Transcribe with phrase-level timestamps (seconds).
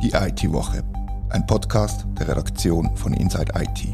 [0.00, 0.84] Die IT-Woche,
[1.30, 3.92] ein Podcast der Redaktion von Inside IT.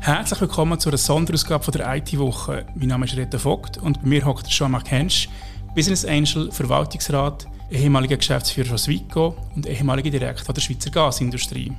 [0.00, 2.64] Herzlich willkommen zu einer Sonderausgabe der IT-Woche.
[2.76, 5.28] Mein Name ist Rita Vogt und bei mir hockt Jean-Marc Hensch,
[5.74, 11.70] Business Angel, Verwaltungsrat, ehemaliger Geschäftsführer von Swico und ehemaliger Direktor der Schweizer Gasindustrie.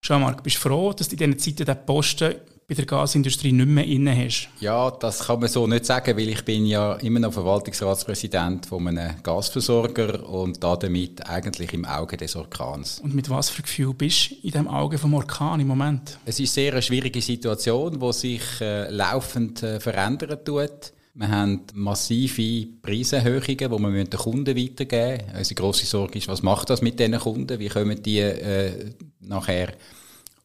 [0.00, 2.34] Jean-Marc, bist du froh, dass du in diesen Zeiten den Posten
[2.66, 4.48] bei der Gasindustrie nicht mehr inne hast?
[4.60, 8.88] Ja, das kann man so nicht sagen, weil ich bin ja immer noch Verwaltungsratspräsident von
[8.88, 13.00] einem Gasversorger und damit eigentlich im Auge des Orkans.
[13.00, 16.18] Und mit was für Gefühl bist du in dem Auge vom Orkan im Moment?
[16.24, 20.92] Es ist sehr eine schwierige Situation, die sich äh, laufend äh, verändern tut.
[21.16, 25.38] Wir haben massive Preiserhöhungen, die wir den Kunden weitergeben müssen.
[25.38, 27.60] Unsere grosse Sorge ist, was macht das mit diesen Kunden?
[27.60, 28.90] Wie kommen die äh,
[29.20, 29.74] nachher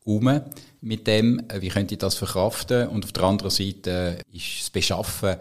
[0.05, 0.41] um
[0.81, 1.41] mit dem?
[1.59, 2.87] Wie können die das verkraften?
[2.87, 5.35] Und auf der anderen Seite ist das Beschaffen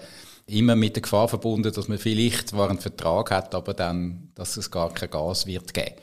[0.47, 4.57] immer mit der Gefahr verbunden, dass man vielleicht zwar einen Vertrag hat, aber dann, dass
[4.57, 5.95] es gar kein Gas wird geben.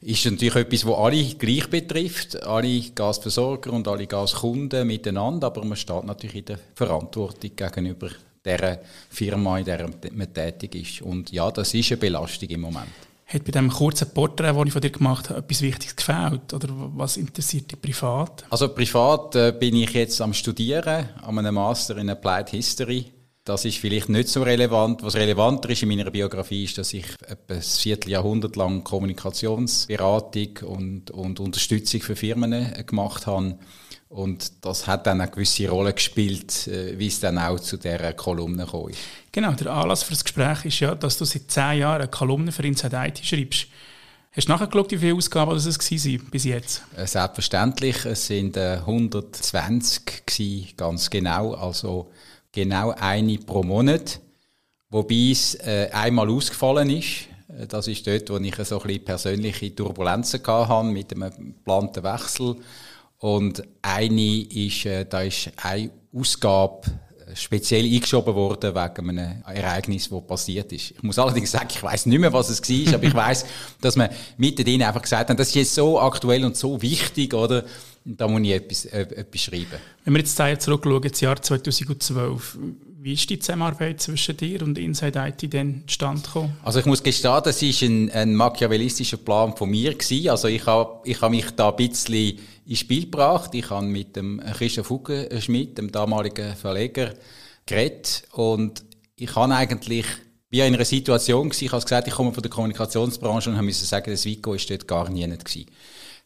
[0.00, 5.76] Ist natürlich etwas, was alle gleich betrifft, alle Gasversorger und alle Gaskunden miteinander, aber man
[5.76, 8.08] steht natürlich in der Verantwortung gegenüber
[8.44, 8.80] der
[9.10, 11.02] Firma, in der man tätig ist.
[11.02, 12.88] Und ja, das ist eine Belastung im Moment.
[13.32, 16.52] Hat bei dem kurzen Porträt, das ich von dir gemacht habe, etwas Wichtiges gefällt?
[16.52, 18.44] Oder was interessiert dich privat?
[18.50, 23.06] Also privat äh, bin ich jetzt am Studieren, an einem Master in Applied History.
[23.44, 25.02] Das ist vielleicht nicht so relevant.
[25.02, 31.10] Was relevanter ist in meiner Biografie ist, dass ich etwa ein Vierteljahrhundert lang Kommunikationsberatung und,
[31.10, 33.56] und Unterstützung für Firmen äh, gemacht habe
[34.12, 38.12] und das hat dann eine gewisse Rolle gespielt, äh, wie es dann auch zu dieser
[38.12, 39.00] Kolumne gekommen ist.
[39.32, 42.52] Genau, der Anlass für das Gespräch ist ja, dass du seit zehn Jahren eine Kolumne
[42.52, 43.66] für Inside IT schreibst.
[44.30, 46.82] Hast du nachgeschaut, wie viele Ausgaben das waren bis jetzt?
[46.96, 52.10] Äh, selbstverständlich, es 120 äh, gewesen, ganz genau, also
[52.52, 54.20] genau eine pro Monat,
[54.90, 57.28] wobei es einmal ausgefallen ist.
[57.68, 62.56] Das ist dort, wo ich so ein persönliche Turbulenzen hatte mit einem geplanten Wechsel
[63.22, 66.92] und eine ist, äh, da ist eine Ausgabe äh,
[67.34, 70.92] speziell eingeschoben worden wegen einem Ereignis, das passiert ist.
[70.92, 73.46] Ich muss allerdings sagen, ich weiß nicht mehr, was es war, aber ich weiß,
[73.80, 77.64] dass man mittendrin einfach gesagt hat, das ist jetzt so aktuell und so wichtig, oder?
[78.04, 79.78] Da muss ich etwas, äh, etwas schreiben.
[80.04, 82.58] Wenn wir jetzt zurückschauen, ins Jahr 2012,
[83.02, 86.56] wie ist die Zusammenarbeit zwischen dir und Inside IT denn zustande gekommen?
[86.62, 89.94] Also ich muss gestehen, das war ein, ein machiavellistischer Plan von mir.
[89.94, 90.28] Gewesen.
[90.30, 93.54] Also ich habe ich hab mich da ein bisschen ins Spiel gebracht.
[93.54, 97.14] Ich habe mit dem Christian Fuggenschmidt, dem damaligen Verleger,
[97.66, 98.84] geredet und
[99.16, 100.06] ich habe eigentlich
[100.50, 103.86] bin in einer Situation gewesen, ich habe gesagt, ich komme von der Kommunikationsbranche und musste
[103.86, 105.66] sagen, das Vico ist dort gar nie nicht gewesen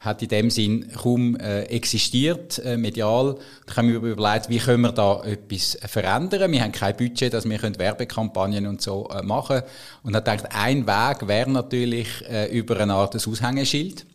[0.00, 3.38] hat in dem Sinn kaum äh, existiert, äh, medial.
[3.66, 6.52] Da haben wir überlegt, wie können wir da etwas verändern.
[6.52, 9.62] Wir haben kein Budget, dass wir können Werbekampagnen und so äh, machen
[10.02, 14.06] Und hat gedacht, ein Weg wäre natürlich äh, über eine Art Aushängeschild.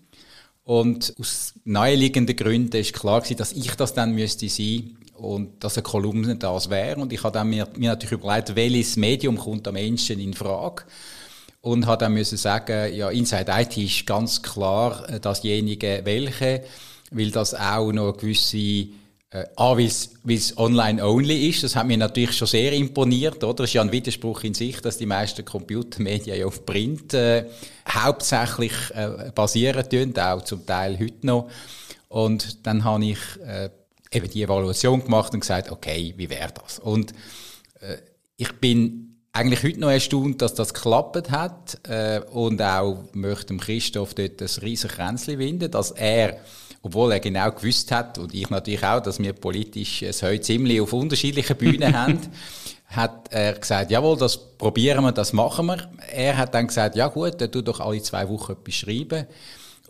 [0.63, 5.77] Und aus naheliegenden Gründen ist klar gewesen, dass ich das dann müsste sein und dass
[5.77, 6.99] eine Kolumne das wäre.
[6.99, 10.83] Und ich habe dann mir, mir natürlich überlegt, welches Medium kommt am Menschen in Frage
[11.61, 16.63] und hat dann müssen sagen, ja, Inside IT ist ganz klar äh, dasjenige welche,
[17.11, 18.87] weil das auch noch gewisse
[19.31, 23.55] äh, A, weil es online-only ist, das hat mir natürlich schon sehr imponiert, oder?
[23.55, 27.45] Das ist ja ein Widerspruch in sich, dass die meisten Computermedien ja auf Print äh,
[27.89, 31.49] hauptsächlich äh, basieren tun, auch zum Teil heute noch.
[32.09, 33.69] Und dann habe ich äh,
[34.11, 36.79] eben die Evaluation gemacht und gesagt, okay, wie wäre das?
[36.79, 37.13] Und
[37.79, 37.97] äh,
[38.35, 44.13] ich bin eigentlich heute noch erstaunt, dass das geklappt hat äh, und auch möchte Christoph
[44.13, 46.37] dort ein riesiges Kränzchen winden, dass er,
[46.81, 50.81] obwohl er genau gewusst hat und ich natürlich auch, dass wir politisch es heute ziemlich
[50.81, 52.19] auf unterschiedlichen Bühnen haben,
[52.87, 55.89] hat er gesagt, jawohl, das probieren wir, das machen wir.
[56.11, 59.27] Er hat dann gesagt, ja gut, dann tu doch alle zwei Wochen etwas schreiben.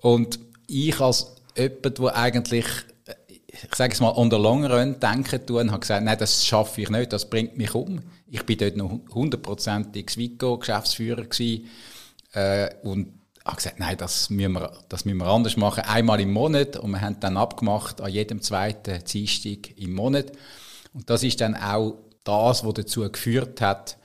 [0.01, 2.65] Und ich als jemand, der eigentlich
[3.51, 6.81] ich sage es mal, on the long run denken tun, habe gesagt, nein, das schaffe
[6.81, 7.99] ich nicht, das bringt mich um.
[8.29, 11.67] Ich bin dort noch hundertprozentig Swico-Geschäftsführer gewesen,
[12.33, 15.83] äh, und habe gesagt, nein, das müssen, wir, das müssen wir anders machen.
[15.85, 20.31] Einmal im Monat und wir haben dann abgemacht, an jedem zweiten Dienstag im Monat.
[20.93, 23.97] Und das ist dann auch das, was dazu geführt hat,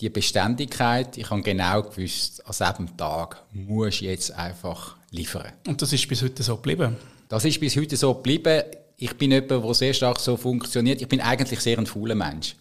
[0.00, 1.16] die Beständigkeit.
[1.16, 5.52] Ich habe genau gewusst, an diesem Tag muss ich jetzt einfach liefern.
[5.66, 6.96] Und das ist bis heute so geblieben?
[7.28, 8.62] Das ist bis heute so geblieben.
[8.96, 11.00] Ich bin jemand, der sehr stark so funktioniert.
[11.00, 12.56] Ich bin eigentlich sehr ein fauler Mensch.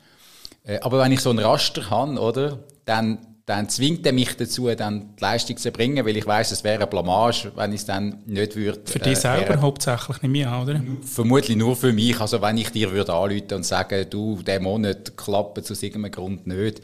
[0.63, 4.67] Äh, aber wenn ich so einen Raster habe, oder, dann dann zwingt er mich dazu,
[4.75, 7.85] dann die Leistung zu bringen, weil ich weiß, es wäre eine Blamage, wenn ich es
[7.85, 8.81] dann nicht würde.
[8.83, 10.81] Für dich äh, selber äh, hauptsächlich nicht mehr, oder?
[11.01, 12.19] Vermutlich nur für mich.
[12.19, 16.45] Also wenn ich dir würde anrufen und sagen, du, der Monat klappt aus irgendeinem Grund
[16.45, 16.81] nicht.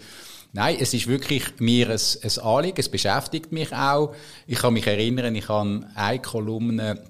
[0.54, 4.16] Nein, es ist wirklich mir ein, ein Anliegen, es beschäftigt mich auch.
[4.48, 7.04] Ich kann mich erinnern, ich habe eine Kolumne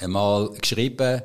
[0.00, 1.22] einmal geschrieben,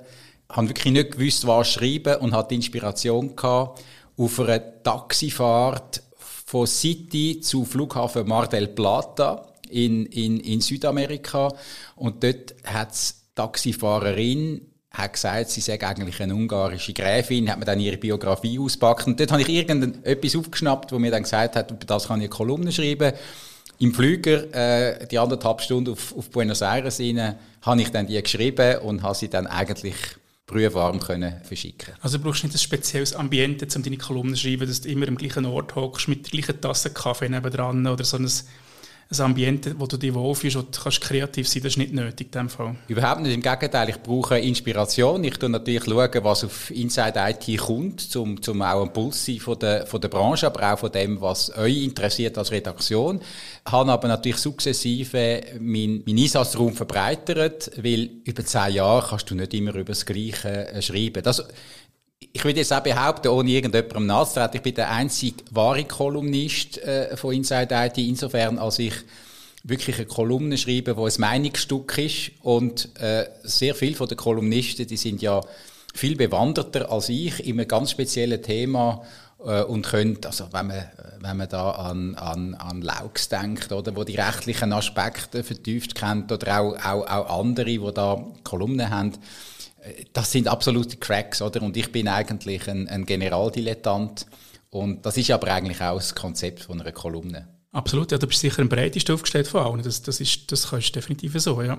[0.50, 3.82] habe wirklich nicht gewusst, was schreiben und hatte Inspiration gehabt
[4.18, 6.05] auf einer Taxifahrt
[6.46, 11.54] von City zu Flughafen Mar del Plata in, in, in Südamerika.
[11.96, 14.62] Und dort hat die Taxifahrerin
[14.92, 19.08] hat gesagt, sie sei eigentlich eine ungarische Gräfin, hat mir dann ihre Biografie auspackt.
[19.08, 22.26] Und dort habe ich irgendetwas aufgeschnappt, wo mir dann gesagt hat, über das kann ich
[22.26, 23.12] eine Kolumne schreiben.
[23.80, 28.22] Im Flüger, äh, die anderthalb Stunden auf, auf Buenos Aires rein, habe ich dann die
[28.22, 29.96] geschrieben und habe sie dann eigentlich
[30.46, 31.94] prüfwarm können verschicken.
[32.02, 35.08] Also du brauchst nicht ein spezielles Ambiente, um deine Kolumnen zu schreiben, dass du immer
[35.08, 38.30] am gleichen Ort hockst, mit der gleichen Tasse Kaffee nebendran oder so ein
[39.12, 42.40] ein Ambiente, wo du dich wohlfühlst und kannst kreativ sein, das ist nicht nötig in
[42.40, 42.76] dem Fall.
[42.88, 45.24] Überhaupt nicht, im Gegenteil, ich brauche Inspiration.
[45.24, 49.40] Ich schaue natürlich, schauen, was auf Inside IT kommt, um, um auch ein Puls sein
[49.40, 53.22] von der, von der Branche, aber auch von dem, was euch interessiert als Redaktion.
[53.66, 59.36] Ich habe aber natürlich sukzessive meinen mein Einsatzraum verbreitert, weil über zehn Jahre kannst du
[59.36, 61.22] nicht immer über das Gleiche äh, schreiben.
[61.24, 61.44] Das,
[62.20, 67.16] ich würde jetzt auch behaupten, ohne irgendjemandem nachzutreten, ich bin der einzige wahre Kolumnist äh,
[67.18, 68.94] von Inside IT, insofern als ich
[69.64, 72.32] wirklich eine Kolumne schreibe, wo ein Meinungsstück ist.
[72.42, 75.42] Und äh, sehr viele von den Kolumnisten, die sind ja
[75.94, 79.02] viel bewanderter als ich in einem ganz speziellen Thema
[79.44, 80.84] äh, und können, also wenn man,
[81.20, 86.32] wenn man da an, an, an Laux denkt, oder, wo die rechtlichen Aspekte vertieft kennt,
[86.32, 89.14] oder auch, auch, auch andere, die da Kolumnen haben,
[90.14, 91.62] das sind absolute Cracks, oder?
[91.62, 94.26] Und ich bin eigentlich ein, ein Generaldilettant.
[94.70, 97.48] Und das ist aber eigentlich auch das Konzept von einer Kolumne.
[97.72, 99.84] Absolut, ja, du bist sicher am breitesten aufgestellt von allen.
[99.84, 101.74] Das, das, ist, das kannst definitiv so, ja.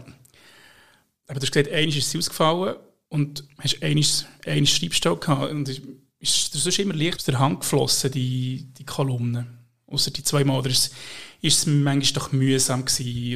[1.26, 2.76] Aber du hast gesagt, eines ist sie ausgefallen
[3.08, 5.50] und hast eines, eines Schreibstock gehabt.
[5.50, 5.82] Und ist,
[6.20, 9.46] ist ist immer leicht aus der Hand geflossen, die, die Kolumne?
[9.86, 10.58] Außer die zwei Mal.
[10.58, 10.94] Oder ist,
[11.40, 12.84] ist es manchmal doch mühsam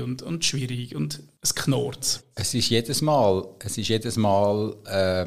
[0.02, 2.23] und, und schwierig und es knurrt.
[2.35, 5.26] Es ist jedes Mal, es ist jedes Mal, äh,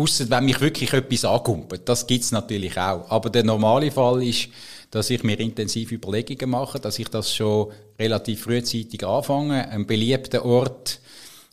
[0.00, 3.10] ausser wenn mich wirklich etwas ankumpelt, das gibt es natürlich auch.
[3.10, 4.48] Aber der normale Fall ist,
[4.90, 9.68] dass ich mir intensiv Überlegungen mache, dass ich das schon relativ frühzeitig anfange.
[9.68, 11.00] Ein beliebter Ort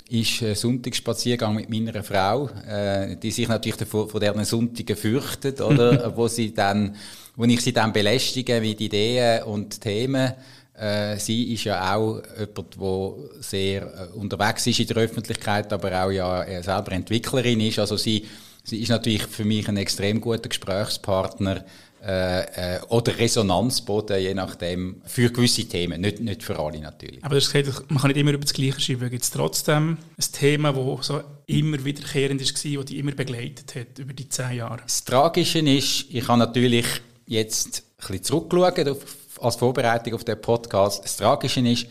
[0.10, 5.62] ist ein Sonntagsspaziergang mit meiner Frau, äh, die sich natürlich von, von deren Sonntagen fürchtet,
[5.62, 6.96] oder, wo sie dann
[7.36, 10.34] wo ich sie dann belästige mit Ideen und Themen.
[10.78, 16.04] Äh, sie ist ja auch jemand, der sehr äh, unterwegs ist in der Öffentlichkeit, aber
[16.04, 17.80] auch ja äh, selber Entwicklerin ist.
[17.80, 18.26] Also sie,
[18.64, 21.64] sie ist natürlich für mich ein extrem guter Gesprächspartner
[22.06, 27.24] äh, äh, oder Resonanzboden, je nachdem, für gewisse Themen, nicht, nicht für alle natürlich.
[27.24, 29.10] Aber du hast gesagt, man kann nicht immer über das Gleiche schreiben.
[29.10, 33.98] Gibt es trotzdem ein Thema, das so immer wiederkehrend war, das dich immer begleitet hat
[33.98, 34.82] über die zehn Jahre?
[34.84, 36.86] Das Tragische ist, ich habe natürlich
[37.26, 38.98] jetzt ein bisschen zurückschauen
[39.42, 41.04] als Vorbereitung auf den Podcast.
[41.04, 41.88] Das Tragische ist,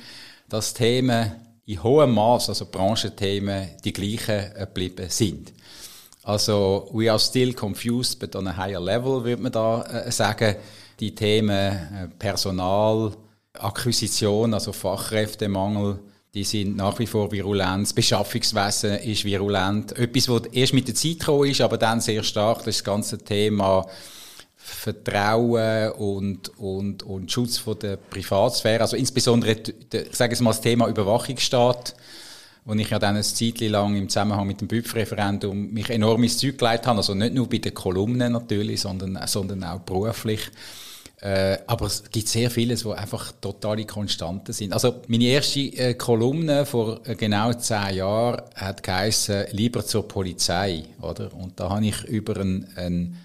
[0.49, 1.33] dass Themen
[1.67, 5.53] in hohem Maß, also Branchenthemen, die gleichen geblieben sind.
[6.23, 10.57] Also, we are still confused, but on a higher level, würde man da äh, sagen.
[11.01, 13.13] Die Themen äh, Personal,
[13.55, 15.99] Akquisition, also Fachkräftemangel,
[16.33, 17.87] die sind nach wie vor virulent.
[17.87, 19.97] Das Beschaffungswesen ist virulent.
[19.99, 23.87] Etwas, was erst mit der Zeit gekommen ist, aber dann sehr stark, das, ganze Thema
[24.67, 30.63] Vertrauen und, und, und Schutz von der Privatsphäre, also insbesondere, ich sage es mal, das
[30.63, 31.95] Thema Überwachungsstaat,
[32.65, 36.39] wo ich ja dann eine Zeit lang im Zusammenhang mit dem BÜPF-Referendum mich enorm ins
[36.39, 40.51] Zeug gelegt habe, also nicht nur bei den Kolumnen natürlich, sondern, sondern auch beruflich.
[41.21, 44.73] Äh, aber es gibt sehr vieles, wo einfach totale Konstanten sind.
[44.73, 50.85] Also meine erste äh, Kolumne vor äh, genau zehn Jahren hat geheißen, lieber zur Polizei,
[51.03, 51.33] oder?
[51.35, 53.24] Und da habe ich über einen, einen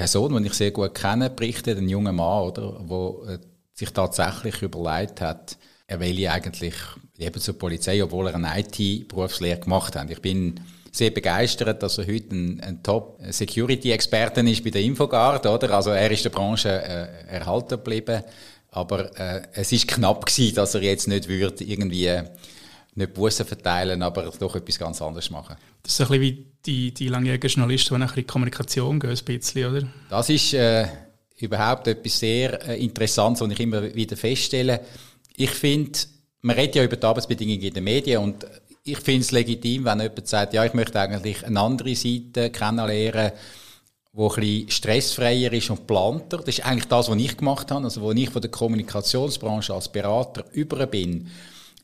[0.00, 3.38] Person, die ich sehr gut kenne, berichtet, ein junger Mann, oder, wo äh,
[3.74, 6.72] sich tatsächlich überlegt hat, er will eigentlich
[7.18, 10.10] lieber zur Polizei, obwohl er eine IT-Berufslehre gemacht hat.
[10.10, 10.58] Ich bin
[10.90, 15.70] sehr begeistert, dass er heute ein, ein Top-Security-Experte ist bei der Infogard, oder?
[15.72, 18.22] Also er ist der Branche äh, erhalten geblieben,
[18.70, 22.10] aber äh, es ist knapp gewesen, dass er jetzt nicht würde irgendwie
[22.94, 25.56] nicht Bussen verteilen, aber doch etwas ganz anderes machen.
[25.82, 29.10] Das ist ein bisschen wie die, die langjährigen Journalisten, die nachher in die Kommunikation gehen,
[29.10, 29.88] ein bisschen, oder?
[30.08, 30.86] Das ist äh,
[31.38, 34.80] überhaupt etwas sehr äh, Interessantes, was ich immer wieder feststelle.
[35.36, 35.98] Ich finde,
[36.42, 38.46] man redet ja über die Arbeitsbedingungen in den Medien und
[38.82, 43.32] ich finde es legitim, wenn jemand sagt, ja, ich möchte eigentlich eine andere Seite kennenlernen
[44.12, 46.38] wo ein bisschen stressfreier ist und planter.
[46.38, 47.84] Das ist eigentlich das, was ich gemacht habe.
[47.84, 51.28] Also, wo ich von der Kommunikationsbranche als Berater über bin,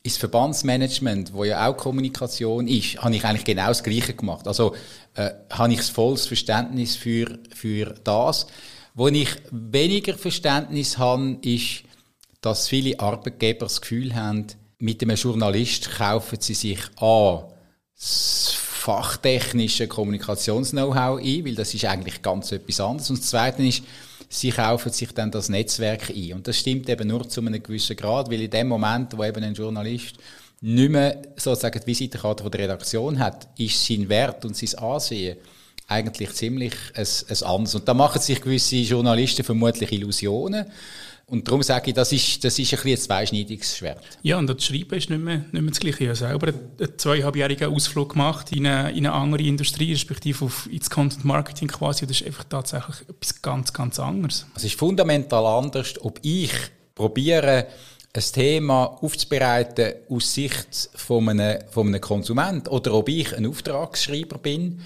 [0.07, 4.47] ins Verbandsmanagement, wo ja auch Kommunikation ist, habe ich eigentlich genau das Gleiche gemacht.
[4.47, 4.73] Also
[5.15, 8.47] äh, habe ich volles Verständnis für, für das.
[8.93, 11.83] Wo ich weniger Verständnis habe, ist,
[12.41, 14.47] dass viele Arbeitgeber das Gefühl haben,
[14.79, 17.43] mit einem Journalist kaufen sie sich an
[17.95, 23.09] das fachtechnische Kommunikations-Know-how ein, weil das ist eigentlich ganz etwas anderes.
[23.09, 23.83] Und das Zweite ist,
[24.29, 26.33] sie kaufen sich dann das Netzwerk ein.
[26.33, 29.43] Und das stimmt eben nur zu einem gewissen Grad, weil in dem Moment, wo eben
[29.43, 30.15] ein Journalist
[30.61, 35.37] nicht mehr sozusagen die Visitenkarte von der Redaktion hat, ist sein Wert und sein Ansehen
[35.87, 37.75] eigentlich ziemlich ein, ein anderes.
[37.75, 40.65] Und da machen sich gewisse Journalisten vermutlich Illusionen.
[41.29, 44.01] Und darum sage ich, das ist, das ist ein, ein zweischneidiges Schwert.
[44.21, 46.03] Ja, und das Schreiben ist nicht mehr, nicht mehr das Gleiche.
[46.05, 50.69] Ich habe selber einen zweieinhalbjährigen Ausflug gemacht in eine, in eine andere Industrie, respektive auf,
[50.71, 52.05] ins Content Marketing quasi.
[52.05, 54.45] Und das ist einfach tatsächlich etwas ganz, ganz anderes.
[54.55, 56.51] Es ist fundamental anders, ob ich
[56.95, 57.67] probiere,
[58.13, 64.37] ein Thema aufzubereiten aus Sicht von einem, von einem Konsument oder ob ich ein Auftragsschreiber
[64.37, 64.81] bin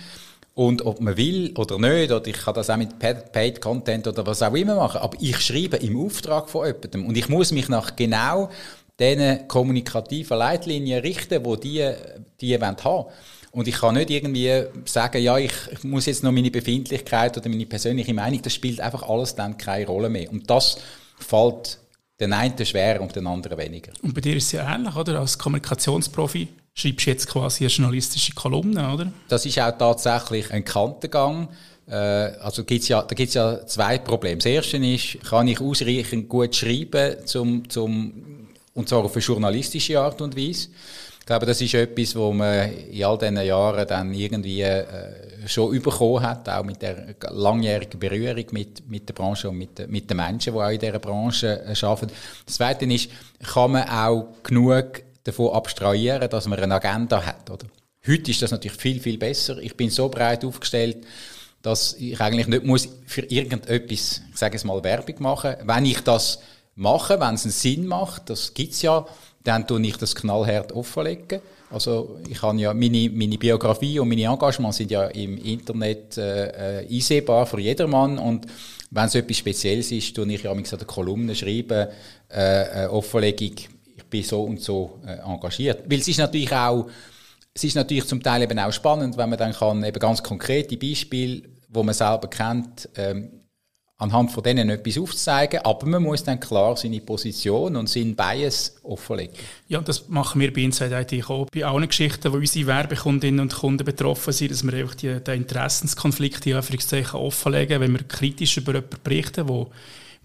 [0.54, 4.26] und ob man will oder nicht, oder ich kann das auch mit Paid Content oder
[4.26, 7.70] was auch immer machen, aber ich schreibe im Auftrag von jemandem und ich muss mich
[7.70, 8.50] nach genau
[9.00, 11.90] diesen kommunikativen Leitlinien richten, wo die,
[12.40, 12.76] die haben
[13.52, 15.54] Und ich kann nicht irgendwie sagen, ja, ich,
[15.84, 19.88] muss jetzt noch meine Befindlichkeit oder meine persönliche Meinung, das spielt einfach alles dann keine
[19.88, 20.30] Rolle mehr.
[20.32, 20.78] Und das
[21.18, 21.80] fällt
[22.20, 23.92] den einen schwer und den anderen weniger.
[24.04, 25.20] Und bei dir ist es ja ähnlich, oder?
[25.20, 29.12] Als Kommunikationsprofi schreibst jetzt quasi eine journalistische Kolumne, oder?
[29.28, 31.50] Das ist auch tatsächlich ein Kantengang.
[31.88, 34.38] Äh, also gibt's ja, da gibt es ja zwei Probleme.
[34.38, 40.00] Das erste ist, kann ich ausreichend gut schreiben, zum, zum, und zwar auf eine journalistische
[40.00, 40.70] Art und Weise.
[41.20, 44.86] Ich glaube, das ist etwas, wo man in all diesen Jahren dann irgendwie äh,
[45.46, 50.10] schon bekommen hat, auch mit der langjährigen Berührung mit, mit der Branche und mit, mit
[50.10, 52.12] den Menschen, die auch in dieser Branche äh, arbeiten.
[52.46, 53.10] Das Zweite ist,
[53.54, 57.68] kann man auch genug davon abstrahieren, dass man eine Agenda hat, oder?
[58.06, 59.60] Heute ist das natürlich viel, viel besser.
[59.60, 61.06] Ich bin so breit aufgestellt,
[61.62, 65.56] dass ich eigentlich nicht muss für irgendetwas, ich sage es mal, Werbung machen.
[65.64, 66.40] Wenn ich das
[66.76, 69.06] mache, wenn es einen Sinn macht, das gibt's ja,
[69.44, 71.42] dann tue ich das knallhart offenlegen.
[71.70, 76.82] Also ich habe ja meine, meine Biografie und meine Engagements sind ja im Internet äh,
[76.82, 78.48] äh einsehbar für jedermann und
[78.90, 81.88] wenn es etwas Spezielles ist, tue ich ja mit eine Kolumne schreiben,
[82.30, 83.56] äh, Offenlegung
[84.12, 85.90] bin so und so äh, engagiert.
[85.90, 86.88] Weil es ist natürlich auch,
[87.54, 90.78] es ist natürlich zum Teil eben auch spannend, wenn man dann kann eben ganz konkrete
[90.78, 93.42] Beispiele, wo man selber kennt, ähm,
[94.02, 98.76] anhand von denen etwas aufzeigen, aber man muss dann klar seine Position und seinen Bias
[98.82, 99.36] offenlegen.
[99.68, 101.46] Ja, das machen wir bei Inside IT auch.
[101.54, 105.42] Bei allen Geschichten, wo unsere Werbekundinnen und Kunden betroffen sind, dass wir einfach die, den
[105.42, 109.70] Interessenskonflikt in offenlegen, wenn wir kritisch über jemanden berichten, wo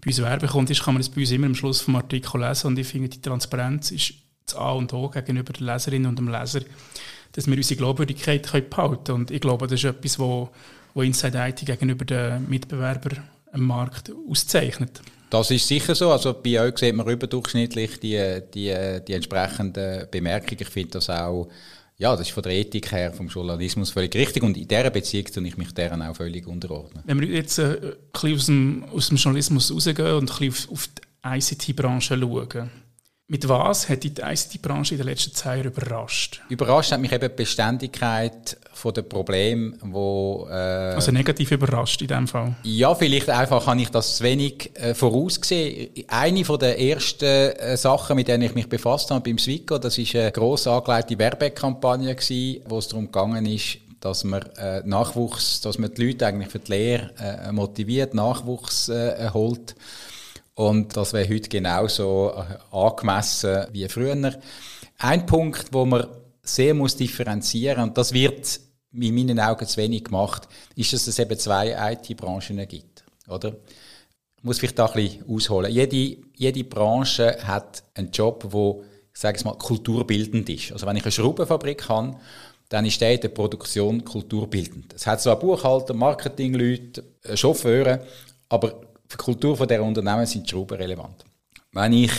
[0.07, 2.67] bei uns Werbekunde ist, kann man das bei uns immer am Schluss vom Artikel lesen.
[2.67, 4.13] Und ich finde, die Transparenz ist
[4.45, 6.61] das A und O gegenüber der Leserin und dem Leser,
[7.33, 9.19] dass wir unsere Glaubwürdigkeit behalten können.
[9.19, 10.49] Und ich glaube, das ist etwas, wo,
[10.93, 15.01] wo Inside IT gegenüber den Mitbewerbern am Markt auszeichnet.
[15.29, 16.09] Das ist sicher so.
[16.09, 18.73] Also bei euch sieht man überdurchschnittlich die, die,
[19.05, 20.61] die entsprechenden Bemerkungen.
[20.61, 21.49] Ich finde das auch
[21.99, 25.25] ja, das ist von der Ethik her, vom Journalismus völlig richtig und in dieser Beziehung
[25.25, 27.03] tue ich mich deren auch völlig unterordnen.
[27.05, 30.69] Wenn wir jetzt äh, ein bisschen aus dem, aus dem Journalismus rausgehen und ein bisschen
[30.71, 32.69] auf, auf die ICT-Branche schauen,
[33.29, 36.41] mit was hat die ICT-Branche in den letzten Zeit überrascht?
[36.47, 40.47] Überrascht hat mich eben die Beständigkeit von den Problemen, wo...
[40.49, 42.55] Äh, also negativ überrascht in dem Fall?
[42.63, 45.89] Ja, vielleicht einfach habe ich das zu wenig äh, vorausgesehen.
[46.07, 49.97] Eine von der ersten äh, Sachen, mit denen ich mich befasst habe beim Swico, das
[49.97, 55.59] ist eine gross angelegte Werbekampagne gewesen, wo es darum gegangen ist, dass man äh, Nachwuchs,
[55.59, 59.75] dass man die Leute eigentlich für die Lehre äh, motiviert, Nachwuchs äh, holt.
[60.57, 64.33] Und das wäre heute genauso äh, angemessen wie früher.
[64.97, 66.07] Ein Punkt, wo man
[66.41, 68.59] sehr muss differenzieren und das wird
[68.91, 73.55] in meinen Augen zu wenig gemacht, ist, dass es eben zwei IT-Branchen gibt, oder?
[74.37, 75.71] Ich muss vielleicht da ein bisschen ausholen.
[75.71, 78.83] Jede, jede Branche hat einen Job, wo,
[79.13, 80.71] ich sage es mal, kulturbildend ist.
[80.71, 82.17] Also wenn ich eine Schraubenfabrik habe,
[82.69, 84.95] dann ist der in der Produktion kulturbildend.
[84.95, 88.07] Es hat zwar Buchhalter, Marketingleute, äh, Chauffeure,
[88.49, 91.25] aber für die Kultur von der Unternehmen sind die Schrauben relevant.
[91.71, 92.11] Wenn ich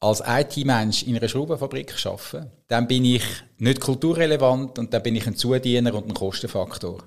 [0.00, 3.22] als IT-Mensch in einer Schraubenfabrik arbeite, dann bin ich
[3.58, 7.02] nicht kulturrelevant und dann bin ich ein Zudiener und ein Kostenfaktor.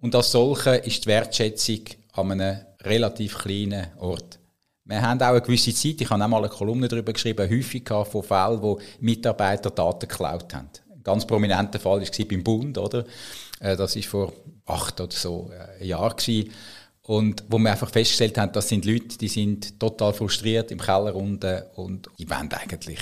[0.00, 1.80] Und als solche ist die Wertschätzung
[2.12, 4.38] an einem relativ kleinen Ort.
[4.84, 7.88] Wir haben auch eine gewisse Zeit, ich habe auch mal eine Kolumne darüber geschrieben, häufig
[7.88, 10.68] von Fällen, wo Mitarbeiter Daten geklaut haben.
[10.92, 13.04] Ein ganz prominenter Fall war beim Bund, oder?
[13.60, 14.32] Äh, das ist vor
[14.66, 15.50] acht oder so
[15.80, 16.50] äh, Jahre gewesen.
[17.04, 21.14] Und wo wir einfach festgestellt haben, das sind Leute, die sind total frustriert im Keller
[21.14, 23.00] unten und die wollen eigentlich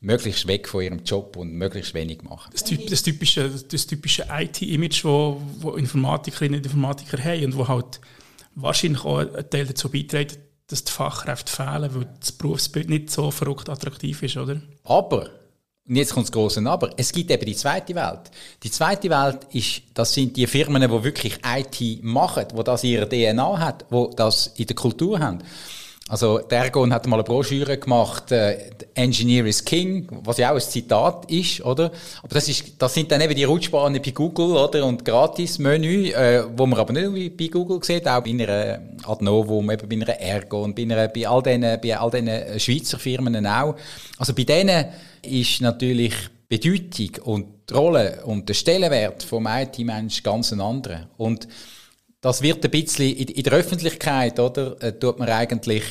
[0.00, 2.50] möglichst weg von ihrem Job und möglichst wenig machen.
[2.52, 8.00] Das, das typische, das typische IT-Image, wo, wo Informatikerinnen und Informatiker haben und wo halt
[8.54, 13.30] wahrscheinlich auch ein Teil dazu beiträgt, dass die Fachkräfte fehlen, weil das Berufsbild nicht so
[13.30, 14.62] verrückt attraktiv ist, oder?
[14.84, 15.28] Aber,
[15.90, 18.30] und jetzt kommt das große Aber, es gibt eben die zweite Welt.
[18.62, 23.08] Die zweite Welt ist, das sind die Firmen, die wirklich IT machen, wo das ihre
[23.08, 25.38] DNA hat, wo das in der Kultur haben.
[26.10, 30.56] Also, der Ergon hat mal eine Broschüre gemacht, äh, Engineer is King, was ja auch
[30.56, 31.92] ein Zitat ist, oder?
[32.20, 34.84] Aber das ist, das sind dann eben die Rutschbahnen bei Google, oder?
[34.86, 39.88] Und Gratis-Menü, äh, wo man aber nicht bei Google sieht, auch bei einer Adnovum, eben
[39.88, 43.76] bei einer Ergon, bei einer, bei all diesen, bei all diesen Schweizer Firmen auch.
[44.18, 44.86] Also, bei denen
[45.22, 46.14] ist natürlich
[46.48, 51.08] Bedeutung und die Rolle und der Stellenwert vom IT-Mensch ganz ein anderer.
[51.18, 51.46] Und
[52.20, 55.84] das wird ein bisschen in, der Öffentlichkeit, oder, äh, tut man eigentlich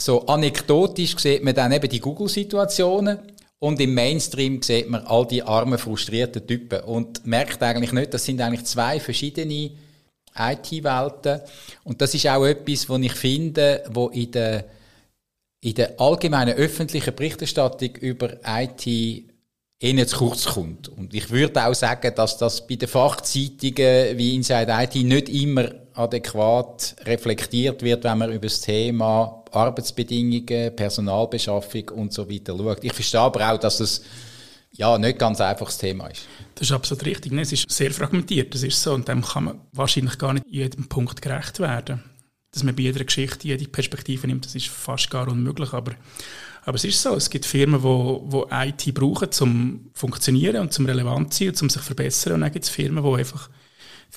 [0.00, 3.18] so anekdotisch sieht man dann eben die Google-Situationen
[3.58, 8.24] und im Mainstream sieht man all die armen, frustrierten Typen und merkt eigentlich nicht, das
[8.24, 9.72] sind eigentlich zwei verschiedene
[10.36, 11.40] IT-Welten.
[11.84, 14.64] Und das ist auch etwas, was ich finde, wo in der,
[15.60, 19.29] in der allgemeinen öffentlichen Berichterstattung über IT
[19.80, 20.88] eher zu kurz kommt.
[20.88, 25.70] Und ich würde auch sagen, dass das bei den Fachzeitungen wie Inside IT nicht immer
[25.94, 32.84] adäquat reflektiert wird, wenn man über das Thema Arbeitsbedingungen, Personalbeschaffung und so weiter schaut.
[32.84, 34.02] Ich verstehe aber auch, dass es
[34.72, 36.28] ja nicht ganz einfaches Thema ist.
[36.54, 37.32] Das ist absolut richtig.
[37.32, 38.92] Es ist sehr fragmentiert, das ist so.
[38.92, 42.04] Und dem kann man wahrscheinlich gar nicht jedem Punkt gerecht werden.
[42.52, 45.72] Dass man bei jeder Geschichte jede Perspektive nimmt, das ist fast gar unmöglich.
[45.72, 45.92] Aber
[46.70, 50.72] aber es ist so, es gibt Firmen, die wo, wo IT brauchen, zum funktionieren und
[50.72, 52.34] zum relevant sein und zum sich verbessern.
[52.34, 53.50] Und dann gibt es Firmen, wo einfach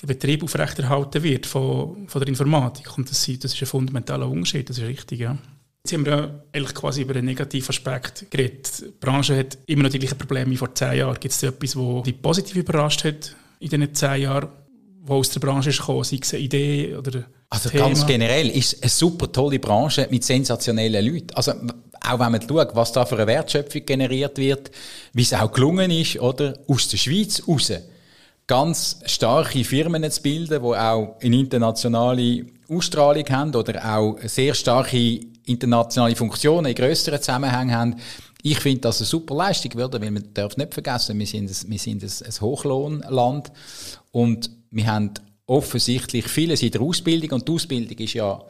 [0.00, 2.96] der Betrieb aufrechterhalten wird von, von der Informatik.
[2.96, 5.36] Und das, das ist ein fundamentaler Unterschied, das ist richtig, ja.
[5.84, 8.82] Jetzt haben wir ja eigentlich quasi über einen negativen Aspekt geredet.
[8.82, 11.18] Die Branche hat immer noch die gleichen Probleme wie vor zehn Jahren.
[11.18, 14.48] Gibt es etwas, was dich positiv überrascht hat in diesen zehn Jahren,
[15.00, 17.86] was aus der Branche ist gekommen, sei es eine Idee oder Also Thema?
[17.86, 21.34] ganz generell ist es eine super tolle Branche mit sensationellen Leuten.
[21.34, 21.52] Also
[22.06, 24.70] auch wenn man schaut, was da für eine Wertschöpfung generiert wird,
[25.12, 27.72] wie es auch gelungen ist, oder, aus der Schweiz raus,
[28.46, 35.20] ganz starke Firmen zu bilden, die auch eine internationale Ausstrahlung haben oder auch sehr starke
[35.46, 37.96] internationale Funktionen in grösseren Zusammenhängen haben.
[38.42, 41.78] Ich finde das eine super Leistung, weil man darf nicht vergessen, wir sind, ein, wir
[41.78, 43.52] sind ein, ein Hochlohnland
[44.12, 45.10] und wir haben
[45.46, 48.42] offensichtlich vieles in der Ausbildung und die Ausbildung ist ja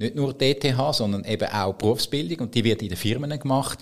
[0.00, 3.78] nicht nur DTH, sondern eben auch Berufsbildung und die wird in den Firmen gemacht.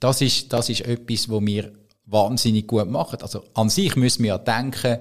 [0.00, 1.72] Das ist, das ist etwas, wo wir
[2.06, 3.22] wahnsinnig gut machen.
[3.22, 4.98] Also an sich müssen wir ja denken,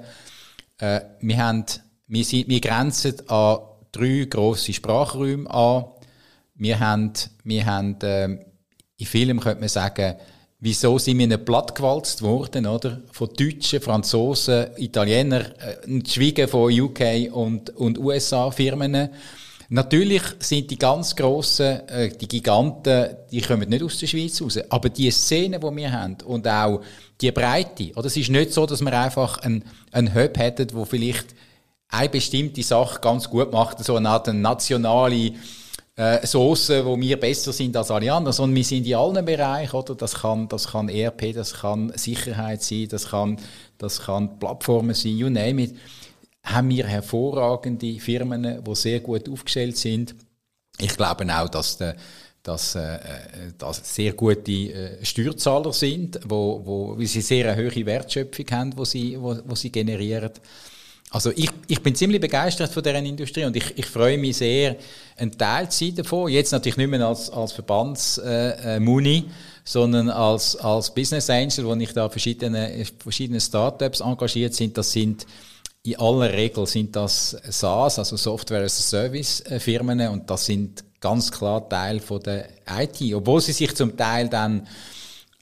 [0.78, 1.66] äh, wir, haben,
[2.08, 3.60] wir, sind, wir grenzen an
[3.92, 5.86] drei grosse Sprachräume an.
[6.54, 8.38] Wir haben, wir haben äh,
[8.98, 10.16] in Filmen könnte man sagen,
[10.60, 13.02] wieso sind wir nicht plattgewalzt worden, oder?
[13.12, 19.10] Von Deutschen, Franzosen, Italienern, äh, Schwiegen von UK und, und USA-Firmen.
[19.72, 24.58] Natürlich sind die ganz grossen, äh, die Giganten, die kommen nicht aus der Schweiz raus.
[24.68, 26.82] Aber die Szene, die wir haben und auch
[27.22, 28.08] die Breite, oder?
[28.08, 31.36] Es ist nicht so, dass wir einfach einen, einen Hub hätten, wo vielleicht
[31.88, 35.34] eine bestimmte Sache ganz gut macht, so eine Art nationale
[35.96, 39.76] äh, Soße, wo wir besser sind als alle anderen, sondern wir sind in allen Bereichen,
[39.76, 39.94] oder?
[39.94, 43.38] Das kann, das kann ERP, das kann Sicherheit sein, das kann,
[43.78, 45.76] das kann Plattformen sein, you name it
[46.44, 50.16] haben wir hervorragende Firmen, die sehr gut aufgestellt sind.
[50.80, 51.96] Ich glaube auch, dass, der,
[52.44, 53.00] dass, äh,
[53.58, 58.78] dass sehr gute äh, Steuerzahler sind, wo, wo, wie sie sehr eine hohe Wertschöpfung haben,
[58.78, 60.32] wo sie, wo, wo sie generieren.
[61.12, 64.76] Also ich, ich bin ziemlich begeistert von dieser Industrie und ich, ich freue mich sehr,
[65.18, 66.32] ein Teil zu sein davon.
[66.32, 69.24] Jetzt natürlich nicht mehr als, als Verbandsmuni, äh, äh
[69.64, 74.78] sondern als, als Business Angel, wo ich da verschiedene, verschiedene Startups engagiert sind.
[74.78, 75.26] Das sind
[75.84, 80.46] in aller Regel sind das SaaS, also Software as a Service äh, Firmen und das
[80.46, 84.68] sind ganz klar Teil von der IT, obwohl sie sich zum Teil dann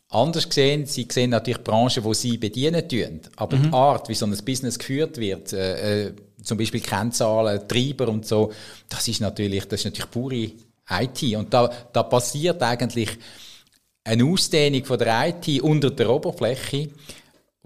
[0.09, 0.85] anders sehen.
[0.85, 3.63] Sie sehen natürlich Branchen, wo sie bedienen tun, aber mhm.
[3.63, 8.25] die Art, wie so ein Business geführt wird, äh, äh, zum Beispiel Kennzahlen, Treiber und
[8.25, 8.51] so,
[8.87, 10.51] das ist natürlich, das ist natürlich pure
[10.89, 13.09] IT und da, da passiert eigentlich
[14.03, 16.89] eine Ausdehnung von der IT unter der Oberfläche,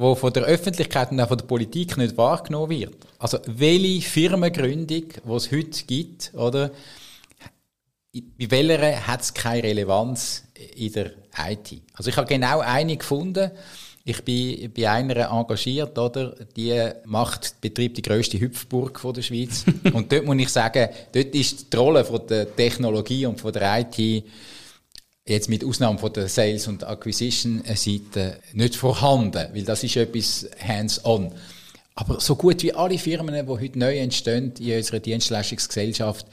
[0.02, 2.96] wo von der Öffentlichkeit und auch von der Politik nicht wahrgenommen wird.
[3.20, 6.72] Also welche Firmengründung, die es heute gibt, oder
[8.14, 10.44] bei welcher hat es keine Relevanz
[10.76, 11.12] in der
[11.48, 11.82] IT?
[11.94, 13.52] Also ich habe genau eine gefunden,
[14.04, 16.36] Ich bin bei einer engagiert, oder?
[16.56, 19.64] Die macht, betreibt die grösste Hüpfburg von der Schweiz.
[19.94, 23.80] und dort muss ich sagen, dort ist die Rolle von der Technologie und von der
[23.80, 24.24] IT
[25.26, 31.32] jetzt mit Ausnahme von der Sales- und Acquisition-Seite nicht vorhanden, weil das ist etwas hands-on.
[31.96, 36.26] Aber so gut wie alle Firmen, die heute neu entstehen in unserer Dienstleistungsgesellschaft,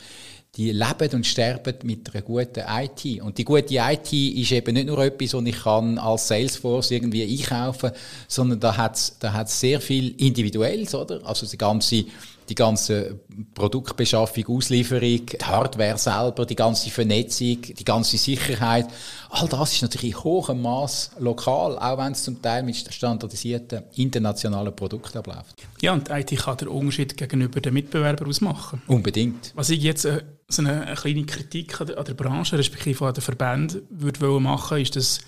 [0.57, 3.23] die leben und sterben mit einer guten IT.
[3.23, 7.23] Und die gute IT ist eben nicht nur etwas, was ich kann als Salesforce irgendwie
[7.23, 7.91] einkaufen,
[8.27, 11.25] sondern da hat es da hat's sehr viel Individuelles, oder?
[11.25, 12.07] Also die ganze
[12.49, 13.21] die ganze
[13.55, 18.87] Produktbeschaffung, Auslieferung, die Hardware selber, die ganze Vernetzung, die ganze Sicherheit.
[19.31, 23.85] All das ist natürlich in hohem Maß lokal, auch wenn es zum Teil mit standardisierten
[23.97, 25.55] internationalen Produkten abläuft.
[25.81, 28.83] Ja, und IT kann den Unterschied gegenüber den Mitbewerbern ausmachen.
[28.87, 29.53] Unbedingt.
[29.55, 33.07] Was ich jetzt äh, so eine, eine, kleine Kritik an der, an der Branche, respektive
[33.07, 35.21] an den Verbänden, würde machen, ist, dass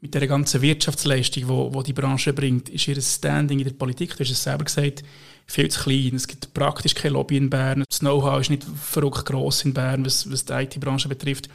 [0.00, 4.16] mit der ganzen Wirtschaftsleistung, wo, wo die Branche bringt, ist ihr Standing in der Politik,
[4.16, 5.02] du hast es selber gesagt,
[5.46, 6.14] viel zu klein.
[6.14, 7.84] Es gibt praktisch kein Lobby in Bern.
[7.88, 11.48] Das Know-how ist nicht verrückt gross in Bern, was, was die IT-Branche betrifft.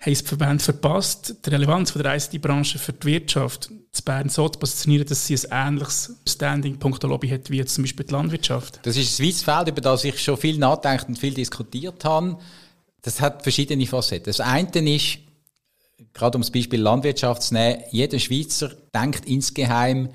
[0.00, 4.48] Haben die Verbände verpasst, die Relevanz von der IT-Branche für die Wirtschaft zu Bern so
[4.48, 8.12] zu positionieren, dass sie ein ähnliches Standing punkto Lobby hat wie jetzt zum Beispiel die
[8.12, 8.80] Landwirtschaft?
[8.82, 12.38] Das ist ein weites Feld, über das ich schon viel nachdenkt und viel diskutiert habe.
[13.02, 14.26] Das hat verschiedene Facetten.
[14.26, 15.18] Das eine ist,
[16.12, 20.08] gerade um das Beispiel Landwirtschaft zu nehmen, jeder Schweizer denkt insgeheim,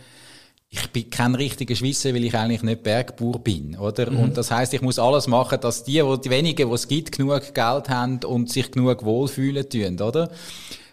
[0.71, 4.11] ich bin kein richtiger Schweizer, weil ich eigentlich nicht Bergbauer bin, oder?
[4.11, 4.19] Mhm.
[4.19, 7.17] Und das heißt, ich muss alles machen, dass die, wo die wenigen, die es gibt,
[7.17, 10.29] genug Geld haben und sich genug wohlfühlen tun, oder?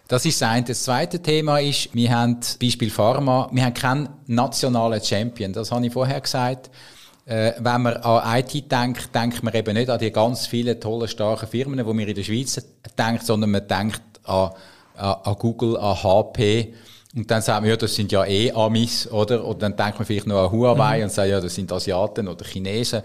[0.07, 0.65] Das ist das eine.
[0.65, 5.53] Das zweite Thema ist, wir haben, Beispiel Pharma, wir haben keinen nationalen Champion.
[5.53, 6.71] Das habe ich vorher gesagt.
[7.25, 11.09] Äh, wenn man an IT denkt, denkt man eben nicht an die ganz vielen tollen,
[11.09, 12.65] starken Firmen, die wir in der Schweiz
[12.97, 14.51] denken, sondern man denkt an,
[14.95, 16.73] an, an Google, an HP,
[17.17, 19.43] und dann sagen wir, ja, das sind ja eh Amis, oder?
[19.43, 21.05] Und dann denkt man vielleicht noch an Huawei mhm.
[21.05, 23.01] und sagt, ja, das sind Asiaten oder Chinesen.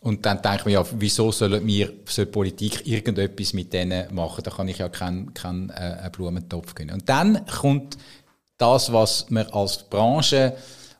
[0.00, 4.44] Und dann denkt man ja, wieso sollen wir, soll Politik irgendetwas mit denen machen?
[4.44, 6.94] Da kann ich ja keinen kein, äh, Blumentopf gewinnen.
[6.94, 7.98] Und dann kommt
[8.58, 10.54] das, was wir als Branche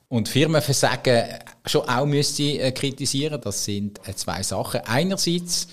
[0.09, 1.23] und Firmenversagen
[1.65, 3.39] schon auch müsste äh, kritisieren.
[3.41, 4.81] Das sind äh, zwei Sachen.
[4.85, 5.69] Einerseits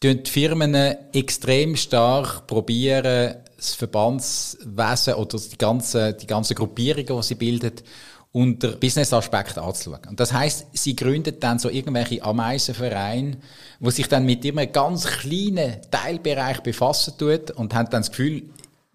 [0.00, 0.74] tun die Firmen
[1.12, 7.82] extrem stark probieren, das Verbandswesen oder die ganzen, die ganzen Gruppierungen, die sie bildet,
[8.30, 10.06] unter Business-Aspekten anzuschauen.
[10.08, 13.38] Und das heißt, sie gründet dann so irgendwelche Ameisenvereine,
[13.80, 18.44] wo sich dann mit einem ganz kleinen Teilbereich befassen tut und haben dann das Gefühl,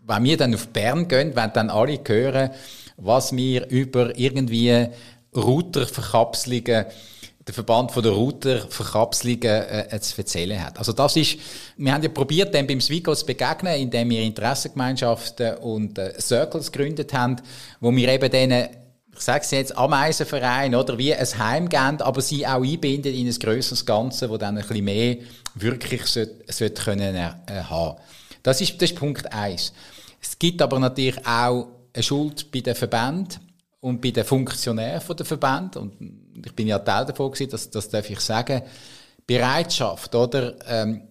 [0.05, 2.51] wenn wir dann auf Bern gehen, wenn dann alle hören,
[2.97, 4.87] was wir über irgendwie
[5.35, 6.85] Routerverkapselungen
[7.45, 10.77] der Verband von der Router Verkapselungen äh, zu erzählen hat.
[10.77, 11.37] Also das ist,
[11.77, 16.71] wir haben ja probiert, dem beim Swigo zu begegnen, indem wir Interessengemeinschaften und äh, Circles
[16.71, 17.37] gegründet haben,
[17.79, 18.67] wo wir eben denen
[19.15, 23.27] ich sage es jetzt, Ameisenverein oder wie ein Heim geben, aber sie auch einbinden in
[23.27, 25.17] ein grösseres Ganze, wo dann ein bisschen mehr
[25.53, 27.31] wirklich sollte, sollte können äh,
[27.69, 27.99] haben.
[28.41, 29.71] Das ist, das ist Punkt eins.
[30.19, 33.39] Es gibt aber natürlich auch eine Schuld bei den Verbänden
[33.81, 37.89] und bei den Funktionären der Verbände, und ich bin ja Teil davon gewesen, das, das
[37.89, 38.61] darf ich sagen,
[39.25, 41.01] Bereitschaft, oder, ähm,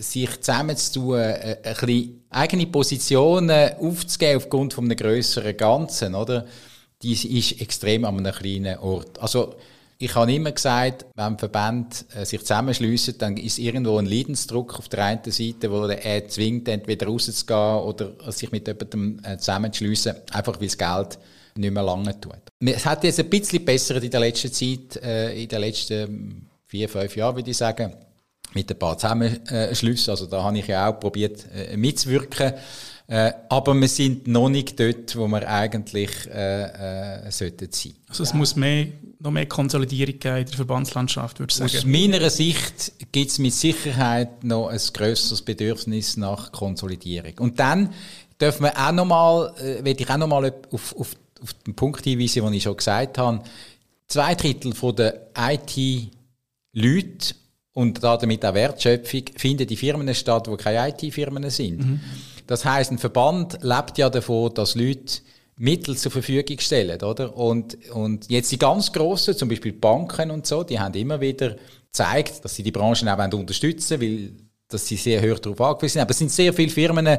[0.00, 6.46] sich zusammenzutun, äh, ein bisschen eigene Positionen aufzugeben aufgrund von einem grösseren Ganzen, oder,
[7.02, 9.18] die ist extrem an einem kleinen Ort.
[9.20, 9.54] Also,
[10.00, 14.88] ich habe immer gesagt, wenn Verbände äh, sich zusammenschliessen, dann ist irgendwo ein Leidensdruck auf
[14.88, 20.60] der einen Seite, wo er zwingt, entweder rauszugehen oder sich mit jemandem äh, zusammenzuschliessen, einfach
[20.60, 21.18] weil das Geld
[21.58, 22.38] nicht mehr lange tut.
[22.60, 26.88] Es hat jetzt ein bisschen besser in der letzten Zeit, äh, in den letzten vier,
[26.88, 27.92] fünf Jahren, würde ich sagen,
[28.54, 30.10] mit ein paar Zusammenschlüssen.
[30.10, 32.54] Also da habe ich ja auch probiert äh, mitzuwirken.
[33.10, 37.94] Äh, aber wir sind noch nicht dort, wo wir eigentlich äh, äh, sollten sein.
[38.06, 38.36] Also es ja.
[38.36, 41.74] muss mehr, noch mehr Konsolidierung geben in der Verbandslandschaft, würde ich sagen.
[41.74, 47.32] Aus meiner Sicht gibt es mit Sicherheit noch ein grösseres Bedürfnis nach Konsolidierung.
[47.38, 47.94] Und dann
[48.38, 51.74] dürfen wir auch noch mal, äh, will ich auch noch mal auf, auf auf den
[51.74, 53.42] Punkt hinweisen, den ich schon gesagt habe.
[54.06, 57.34] Zwei Drittel der IT-Leute
[57.74, 61.78] und damit auch Wertschöpfung finden die Firmen statt, wo keine IT-Firmen sind.
[61.78, 62.00] Mhm.
[62.46, 65.20] Das heißt, ein Verband lebt ja davon, dass Leute
[65.58, 67.36] Mittel zur Verfügung stellen, oder?
[67.36, 71.56] Und, und jetzt die ganz grossen, zum Beispiel Banken und so, die haben immer wieder
[71.86, 74.30] gezeigt, dass sie die Branchen auch unterstützen weil
[74.68, 76.02] dass sie sehr hoch darauf angewiesen sind.
[76.02, 77.18] Aber es sind sehr viele Firmen,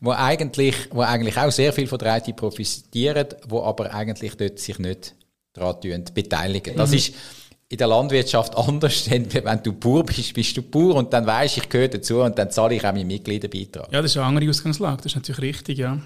[0.00, 4.58] wo eigentlich, wo eigentlich auch sehr viel von der IT profitieren, wo aber eigentlich dort
[4.58, 5.14] sich nicht
[5.52, 5.76] daran
[6.14, 6.76] beteiligen.
[6.76, 6.96] Das mhm.
[6.96, 7.14] ist
[7.68, 11.58] in der Landwirtschaft anders, denn wenn du Bauer bist, bist du Bauer und dann weisst
[11.58, 13.92] ich gehöre dazu und dann zahle ich auch meinen Mitgliederbeitrag.
[13.92, 15.98] Ja, das ist eine andere Ausgangslage, das ist natürlich richtig, ja.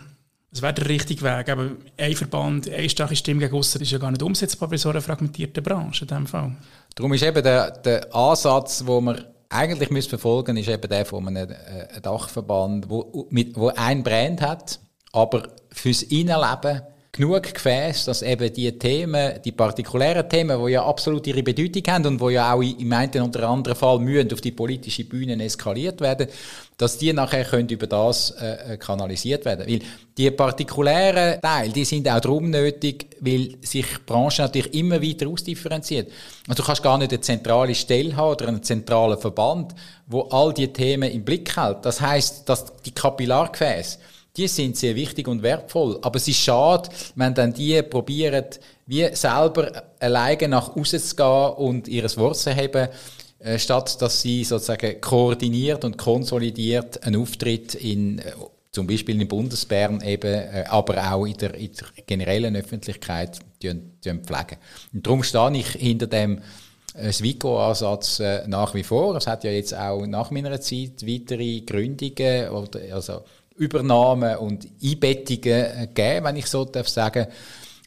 [0.53, 1.49] Was wäre der richtige Weg?
[1.49, 4.89] Aber ein Verband, eine starke Stimme gegen aussen ist ja gar nicht umsetzbar bei so
[4.89, 6.57] einer fragmentierten Branche in dem Fall.
[6.97, 11.27] Darum ist eben der, der Ansatz, wo man eigentlich müssen verfolgen ist eben der von
[11.27, 14.81] einem äh, Dachverband, wo, mit, wo ein Brand hat,
[15.13, 16.83] aber fürs Innenleben
[17.21, 22.07] genug Gefäß, dass eben die Themen, die partikulären Themen, die ja absolut ihre Bedeutung haben
[22.07, 26.01] und wo ja auch im einen oder anderen Fall mühen auf die politische Bühne eskaliert
[26.01, 26.29] werden,
[26.79, 29.69] dass die nachher können über das äh, kanalisiert werden.
[29.69, 29.81] Weil
[30.17, 35.29] die partikulären Teile, die sind auch darum nötig, weil sich die Branche natürlich immer weiter
[35.29, 36.11] ausdifferenziert.
[36.49, 39.75] Also du kannst gar nicht eine zentrale Stelle haben oder einen zentralen Verband,
[40.07, 41.85] wo all die Themen im Blick hält.
[41.85, 43.99] Das heißt, dass die Kapillargefäße
[44.37, 45.99] die sind sehr wichtig und wertvoll.
[46.03, 48.45] Aber es ist schade, wenn dann die probieren,
[48.87, 52.89] wie selber alleine nach außen zu gehen und ihres Wort zu haben,
[53.41, 58.33] äh, statt dass sie sozusagen koordiniert und konsolidiert einen Auftritt in äh,
[58.71, 63.97] zum Beispiel in Bundesbern eben, äh, aber auch in der, in der generellen Öffentlichkeit pflegen.
[64.93, 66.41] Und darum stehe ich hinter dem
[67.11, 69.15] Swico-Ansatz nach wie vor.
[69.15, 73.23] Es hat ja jetzt auch nach meiner Zeit weitere Gründungen oder also
[73.61, 77.27] Übernahmen und Einbettungen gegeben, wenn ich so darf sagen.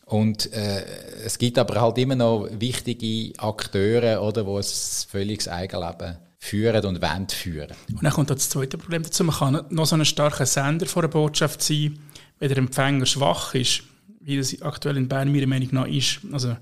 [0.05, 0.85] Und äh,
[1.25, 4.63] es gibt aber halt immer noch wichtige Akteure, oder, die ein
[5.09, 7.71] völliges Eigenleben führen und wollen führen.
[7.89, 9.23] Und dann kommt das zweite Problem dazu.
[9.23, 11.97] Man kann noch so ein starker Sender vor der Botschaft sein,
[12.37, 13.83] wenn der Empfänger schwach ist,
[14.19, 16.19] wie das aktuell in Bern meiner Meinung nach ist.
[16.31, 16.55] Also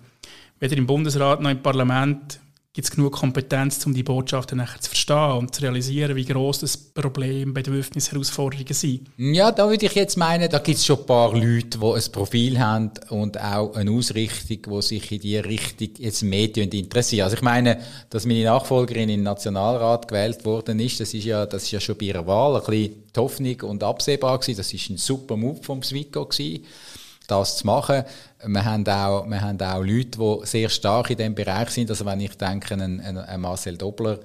[0.60, 2.40] weder im Bundesrat noch im Parlament
[2.74, 6.60] gibt es genug Kompetenz, um die Botschaften nachher zu verstehen und zu realisieren, wie groß
[6.60, 9.10] das Problem, Bedürfnis, Herausforderungen sind?
[9.18, 12.12] Ja, da würde ich jetzt meinen, da gibt es schon ein paar Leute, die ein
[12.14, 17.26] Profil haben und auch eine Ausrichtung, die sich in die Richtung jetzt Medien interessieren.
[17.26, 21.64] Also ich meine, dass meine Nachfolgerin im Nationalrat gewählt worden ist, das ist ja, das
[21.64, 24.58] ist ja schon bei ihrer Wahl ein bisschen die Hoffnung und absehbar gewesen.
[24.58, 26.64] Das ist ein super Move vom Swico gewesen
[27.32, 28.04] das zu machen.
[28.44, 31.90] Wir haben auch, wir haben auch Leute, die sehr stark in diesem Bereich sind.
[31.90, 34.20] Also wenn ich denke an, an Marcel Dobler,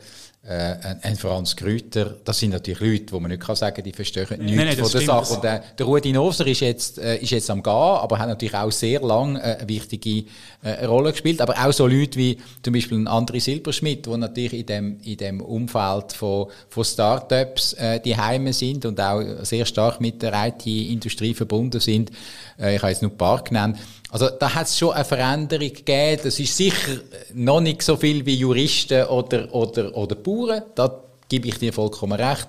[0.49, 4.27] äh, ein Franz Grüter, das sind natürlich Leute, wo man nicht kann sagen, die verstehen
[4.31, 5.35] nein, nichts nein, von der Sache.
[5.35, 8.55] Und der, der Rudi Noser ist jetzt, äh, ist jetzt am Gehen, aber hat natürlich
[8.55, 10.27] auch sehr lange äh, eine wichtige
[10.63, 11.41] äh, Rolle gespielt.
[11.41, 15.17] Aber auch so Leute wie zum Beispiel ein André Silberschmidt, die natürlich in dem, in
[15.17, 20.33] dem Umfeld von, von Startups äh, die Heime sind und auch sehr stark mit der
[20.47, 22.11] IT-Industrie verbunden sind.
[22.59, 23.79] Äh, ich habe jetzt nur ein paar genannt.
[24.11, 26.21] Also da hat es schon eine Veränderung gegeben.
[26.23, 27.01] Das ist sicher
[27.35, 30.63] noch nicht so viel wie Juristen oder, oder, oder Bauern.
[30.75, 32.49] Da gebe ich dir vollkommen recht.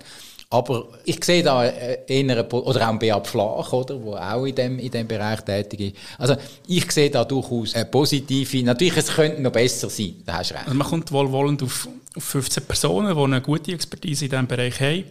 [0.50, 4.80] Aber ich sehe da äh, eher, oder auch Beat Flach, oder, wo auch in dem,
[4.80, 5.96] in dem Bereich tätig ist.
[6.18, 10.52] Also, ich sehe da durchaus eine positive, natürlich, es könnte noch besser sein, da hast
[10.52, 10.68] du recht.
[10.68, 14.80] Also man kommt wohlwollend auf, auf 15 Personen, die eine gute Expertise in diesem Bereich
[14.80, 15.04] haben.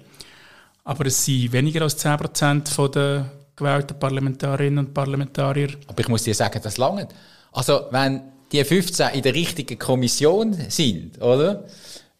[0.84, 5.70] Aber es sind weniger als 10% der gewählten Parlamentarierinnen und Parlamentarier.
[5.86, 7.08] Aber ich muss dir sagen, das lange.
[7.52, 8.20] Also, wenn
[8.52, 11.64] die 15 in der richtigen Kommission sind, oder?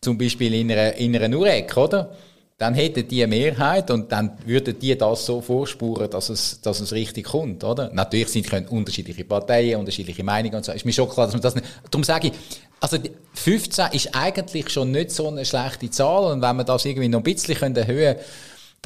[0.01, 2.11] Zum Beispiel in einer, in einer NUREC, oder?
[2.59, 6.81] Dann hätten die eine Mehrheit und dann würden die das so vorspuren, dass es, dass
[6.81, 7.90] es richtig kommt, oder?
[7.92, 10.72] Natürlich sind können unterschiedliche Parteien, unterschiedliche Meinungen und so.
[10.72, 12.33] Ist mir schon klar, dass man das nicht, darum sage ich,
[12.81, 12.96] also
[13.35, 17.20] 15 ist eigentlich schon nicht so eine schlechte Zahl und wenn man das irgendwie noch
[17.20, 18.25] ein bisschen erhöhen könnte,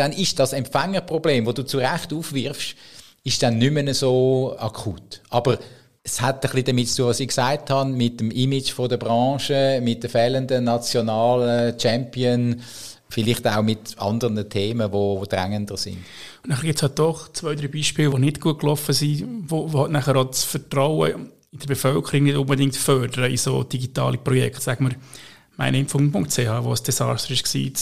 [0.01, 2.75] dann ist das Empfängerproblem, das du zu Recht aufwirfst,
[3.23, 5.21] ist dann nicht mehr so akut.
[5.29, 5.59] Aber
[6.03, 8.89] es hat ein bisschen damit zu tun, was ich gesagt habe, mit dem Image von
[8.89, 12.63] der Branche, mit der fehlenden nationalen Champion,
[13.11, 15.99] vielleicht auch mit anderen Themen, die drängender sind.
[16.43, 19.71] Und dann gibt es halt doch zwei, drei Beispiele, die nicht gut gelaufen sind, wo,
[19.71, 24.17] wo halt nachher auch das Vertrauen in der Bevölkerung nicht unbedingt fördern in so digitale
[24.17, 24.63] Projekte.
[24.63, 24.97] Sagen wir,
[25.59, 27.73] meineimpfung.ch, wo es Desaster war,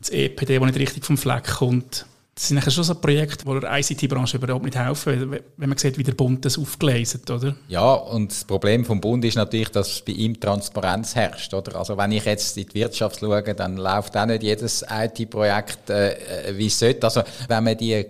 [0.00, 2.06] das EPD, das nicht richtig vom Fleck kommt.
[2.38, 6.04] Das sind schon so Projekte, die der ICT-Branche überhaupt nicht helfen, wenn man sieht, wie
[6.04, 7.56] der Bund das aufgeleistet, oder?
[7.66, 11.74] Ja, und das Problem vom Bund ist natürlich, dass bei ihm Transparenz herrscht, oder?
[11.74, 16.56] Also wenn ich jetzt in die Wirtschaft schaue, dann läuft auch nicht jedes IT-Projekt, äh,
[16.56, 17.08] wie es sollte.
[17.08, 18.06] Also wenn man die,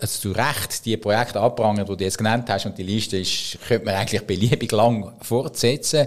[0.00, 3.58] also zu Recht die Projekte abprangert, die du jetzt genannt hast, und die Liste ist,
[3.66, 6.06] könnte man eigentlich beliebig lang fortsetzen,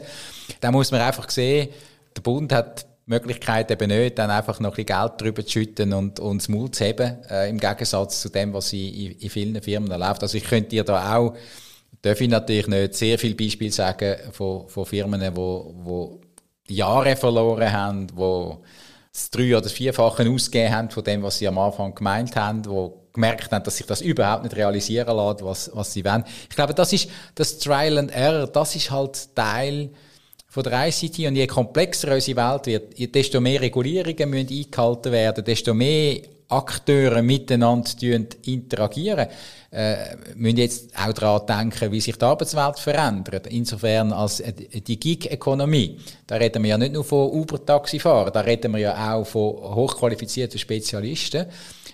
[0.61, 1.67] dann muss man einfach sehen,
[2.15, 5.93] der Bund hat Möglichkeit eben nicht, dann einfach noch ein bisschen Geld drüber zu schütten
[5.93, 9.61] und, und das Mut zu heben, äh, im Gegensatz zu dem, was in, in vielen
[9.61, 10.21] Firmen läuft.
[10.21, 11.35] Also ich könnte dir da auch,
[12.01, 16.21] darf ich natürlich nicht sehr viele Beispiele sagen von, von Firmen, wo, wo
[16.67, 18.63] Jahre verloren haben, wo
[19.13, 23.07] das drei- oder vierfache ausgegeben haben von dem, was sie am Anfang gemeint haben, wo
[23.13, 26.23] gemerkt haben, dass sich das überhaupt nicht realisieren lässt, was, was sie wollen.
[26.49, 29.91] Ich glaube, das ist das Trial and Error, das ist halt Teil
[30.57, 31.19] von der ICT.
[31.27, 37.21] Und je komplexer unsere Welt wird, desto mehr Regulierungen müssen eingehalten werden, desto mehr Akteure
[37.21, 37.91] miteinander
[38.45, 39.27] interagieren,
[39.69, 43.47] äh, müssen jetzt auch daran denken, wie sich die Arbeitswelt verändert.
[43.47, 45.99] Insofern als äh, die Gig-Ökonomie.
[46.25, 50.57] Da reden wir ja nicht nur von Uber-Taxifahrern, da reden wir ja auch von hochqualifizierten
[50.57, 51.45] Spezialisten,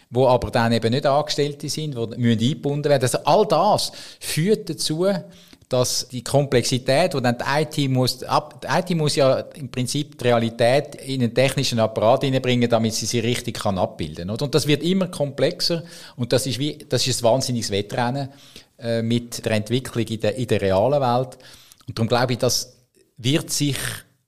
[0.10, 3.04] wo aber dann eben nicht Angestellte sind, die müssen eingebunden werden.
[3.04, 5.08] Also all das führt dazu,
[5.74, 10.26] dass die Komplexität, die dann die IT muss, die IT muss ja im Prinzip die
[10.26, 14.40] Realität in einen technischen Apparat hineinbringen, damit sie sie richtig kann abbilden kann.
[14.40, 15.84] Und das wird immer komplexer
[16.16, 18.30] und das ist wie, das ist ein wahnsinniges Wettrennen
[18.78, 21.40] äh, mit der Entwicklung in der, in der realen Welt.
[21.88, 22.78] Und darum glaube ich, das
[23.18, 23.78] wird sich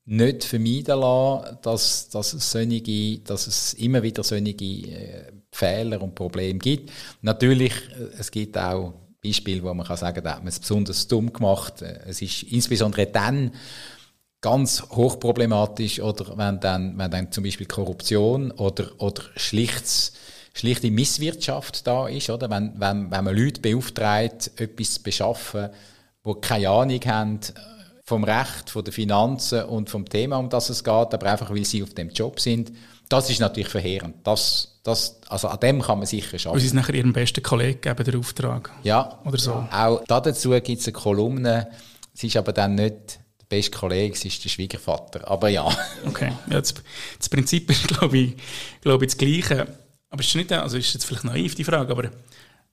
[0.05, 6.15] nicht vermeiden lassen, dass, dass, es, solche, dass es immer wieder solche äh, Fehler und
[6.15, 6.91] Probleme gibt.
[7.21, 8.93] Natürlich, äh, es gibt auch
[9.25, 11.81] Beispiel, wo man kann sagen, da hat man es besonders dumm gemacht.
[11.81, 13.51] Es ist insbesondere dann
[14.41, 20.13] ganz hochproblematisch oder wenn dann, wenn dann zum Beispiel Korruption oder, oder schlichts,
[20.53, 22.49] schlichte Misswirtschaft da ist, oder?
[22.49, 25.69] Wenn, wenn, wenn man Leute beauftragt, etwas zu beschaffen,
[26.23, 27.39] wo keine Ahnung haben
[28.03, 31.65] vom Recht, von den Finanzen und vom Thema, um das es geht, aber einfach, weil
[31.65, 32.71] sie auf dem Job sind,
[33.09, 34.17] das ist natürlich verheerend.
[34.23, 36.53] Das, das, also an dem kann man sicher schaffen.
[36.53, 38.71] Und sie ist nachher ihrem besten Kollegen geben, den Auftrag.
[38.83, 39.19] Ja.
[39.25, 39.67] Oder so.
[39.71, 41.67] Auch dazu gibt es eine Kolumne.
[42.13, 45.27] Sie ist aber dann nicht der beste Kollege, sie ist der Schwiegervater.
[45.27, 45.65] Aber ja.
[46.05, 46.31] Okay.
[46.51, 46.75] Ja, das,
[47.17, 48.35] das Prinzip ist, glaube ich,
[48.81, 49.67] glaube ich, das Gleiche.
[50.11, 52.11] Aber ist nicht, also ist jetzt vielleicht naiv die Frage, aber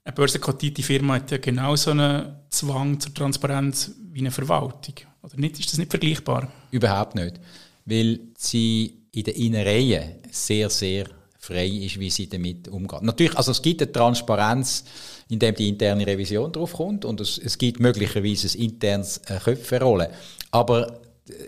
[0.04, 4.96] eine börsenkotierte Firma hat ja genau so einen Zwang zur Transparenz wie eine Verwaltung.
[5.22, 5.58] Oder nicht?
[5.58, 6.52] Ist das nicht vergleichbar?
[6.70, 7.40] Überhaupt nicht.
[7.86, 11.06] Weil sie in den Innereien sehr, sehr
[11.42, 13.02] frei ist, wie sie damit umgeht.
[13.02, 14.84] Natürlich, also es gibt eine Transparenz,
[15.28, 20.06] indem die interne Revision drauf kommt und es, es gibt möglicherweise ein internes äh, Köpferollen.
[20.52, 21.00] Aber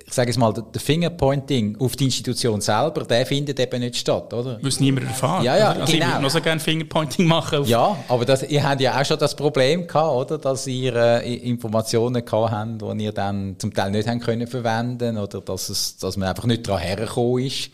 [0.07, 4.33] ich sage es mal, der Fingerpointing auf die Institution selber, der findet eben nicht statt,
[4.33, 4.59] oder?
[4.63, 5.45] Muss niemand erfahren.
[5.45, 6.07] Ja, ja, also genau.
[6.07, 7.65] Ich würde noch so gerne Fingerpointing machen.
[7.67, 10.39] Ja, aber das, ihr habt ja auch schon das Problem gehabt, oder?
[10.39, 15.19] Dass ihr äh, Informationen gehabt habt, die ihr dann zum Teil nicht haben können verwenden
[15.19, 17.71] oder dass, es, dass man einfach nicht daran hergekommen ist.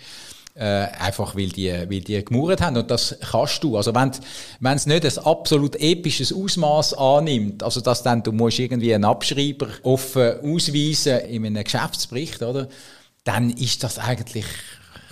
[0.60, 2.76] Äh, einfach weil die, weil die gemurrt haben.
[2.76, 3.78] Und das kannst du.
[3.78, 8.94] Also wenn es nicht ein absolut episches Ausmaß annimmt, also dass dann du musst irgendwie
[8.94, 12.68] einen Abschreiber offen ausweisen in einem Geschäftsbericht, oder?
[13.24, 14.44] Dann ist das eigentlich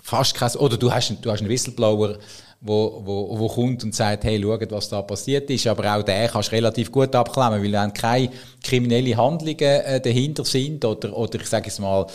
[0.02, 2.18] fast kein, oder du hast, du hast einen Whistleblower,
[2.60, 5.66] wo, wo, wo kommt und sagt, hey, schaut, was da passiert ist.
[5.66, 8.30] Aber auch der kannst du relativ gut abklemmen, weil wenn keine
[8.62, 12.06] kriminellen Handlungen äh, dahinter sind oder, oder ich sage es mal,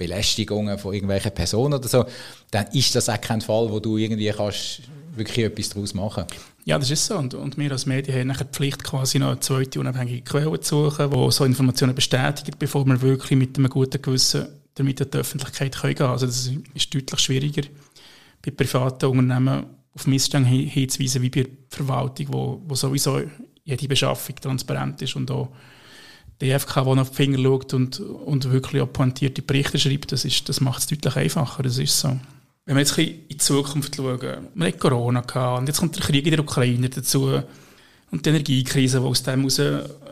[0.00, 2.04] Belästigungen von irgendwelchen Personen oder so,
[2.50, 4.82] dann ist das auch kein Fall, wo du irgendwie kannst
[5.14, 6.24] wirklich etwas daraus machen
[6.64, 7.16] Ja, das ist so.
[7.16, 10.58] Und, und wir als Medien haben nachher die Pflicht, quasi noch eine zweite unabhängige Quelle
[10.60, 15.10] zu suchen, die so Informationen bestätigt, bevor wir wirklich mit einem guten Gewissen damit in
[15.10, 16.10] die Öffentlichkeit gehen können.
[16.10, 17.62] Also das ist deutlich schwieriger
[18.42, 23.20] bei privaten Unternehmen auf Missstände hinzuweisen, wie bei der Verwaltung, wo, wo sowieso
[23.64, 25.50] jede Beschaffung transparent ist und auch
[26.40, 30.26] die EFK, die auf die Finger schaut und, und wirklich auch pointierte Berichte schreibt, das,
[30.44, 31.62] das macht es deutlich einfacher.
[31.62, 32.16] Das ist so.
[32.64, 34.20] Wenn wir jetzt ein bisschen in die Zukunft schauen,
[34.54, 37.42] wir hatten Corona gehabt, und jetzt kommt der Krieg in der Ukraine dazu
[38.10, 39.60] und die Energiekrise, die aus dem heraus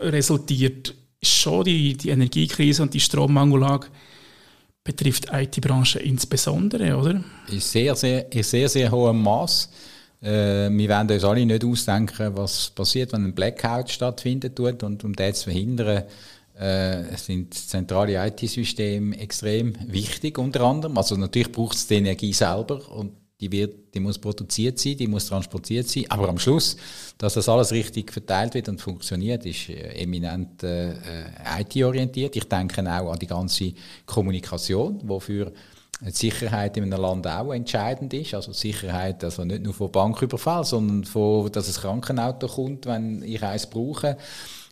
[0.01, 3.88] resultiert, ist schon die, die Energiekrise und die Strommangellage
[4.85, 7.23] betrifft die IT-Branche insbesondere, oder?
[7.51, 9.71] In sehr, sehr, in sehr, sehr hohem Maß.
[10.20, 14.59] Äh, wir werden uns alle nicht ausdenken, was passiert, wenn ein Blackout stattfindet.
[14.59, 16.04] Und um das zu verhindern,
[16.59, 20.98] äh, sind zentrale IT-Systeme extrem wichtig, unter anderem.
[20.98, 25.07] Also natürlich braucht es die Energie selber und die, wird, die muss produziert sein, die
[25.07, 26.07] muss transportiert sein.
[26.09, 26.76] Aber am Schluss,
[27.16, 30.94] dass das alles richtig verteilt wird und funktioniert, ist äh, eminent äh,
[31.61, 32.35] IT-orientiert.
[32.35, 33.72] Ich denke auch an die ganze
[34.04, 35.52] Kommunikation, wofür
[36.01, 38.35] die Sicherheit in einem Land auch entscheidend ist.
[38.35, 43.42] Also Sicherheit, also nicht nur von Banküberfall, sondern von, dass ein Krankenauto kommt, wenn ich
[43.42, 44.16] eins brauche.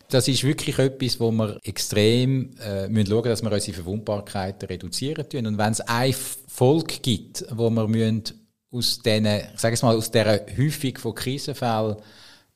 [0.09, 5.27] Das ist wirklich etwas, wo wir extrem äh, müssen schauen, dass wir unsere Verwundbarkeit reduzieren
[5.27, 5.47] tun.
[5.47, 6.13] Und wenn es ein
[6.47, 8.23] Volk gibt, wo wir müssen
[8.71, 11.97] aus diesen, ich sage es mal, aus dieser Häufung von Krisenfällen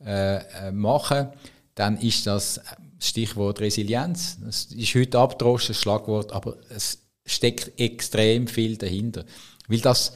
[0.06, 1.28] äh, äh machen,
[1.76, 2.62] dann ist das
[3.00, 4.38] Stichwort Resilienz.
[4.42, 9.26] Das ist heute abgedroschen, Schlagwort, aber es steckt extrem viel dahinter.
[9.68, 10.14] Weil das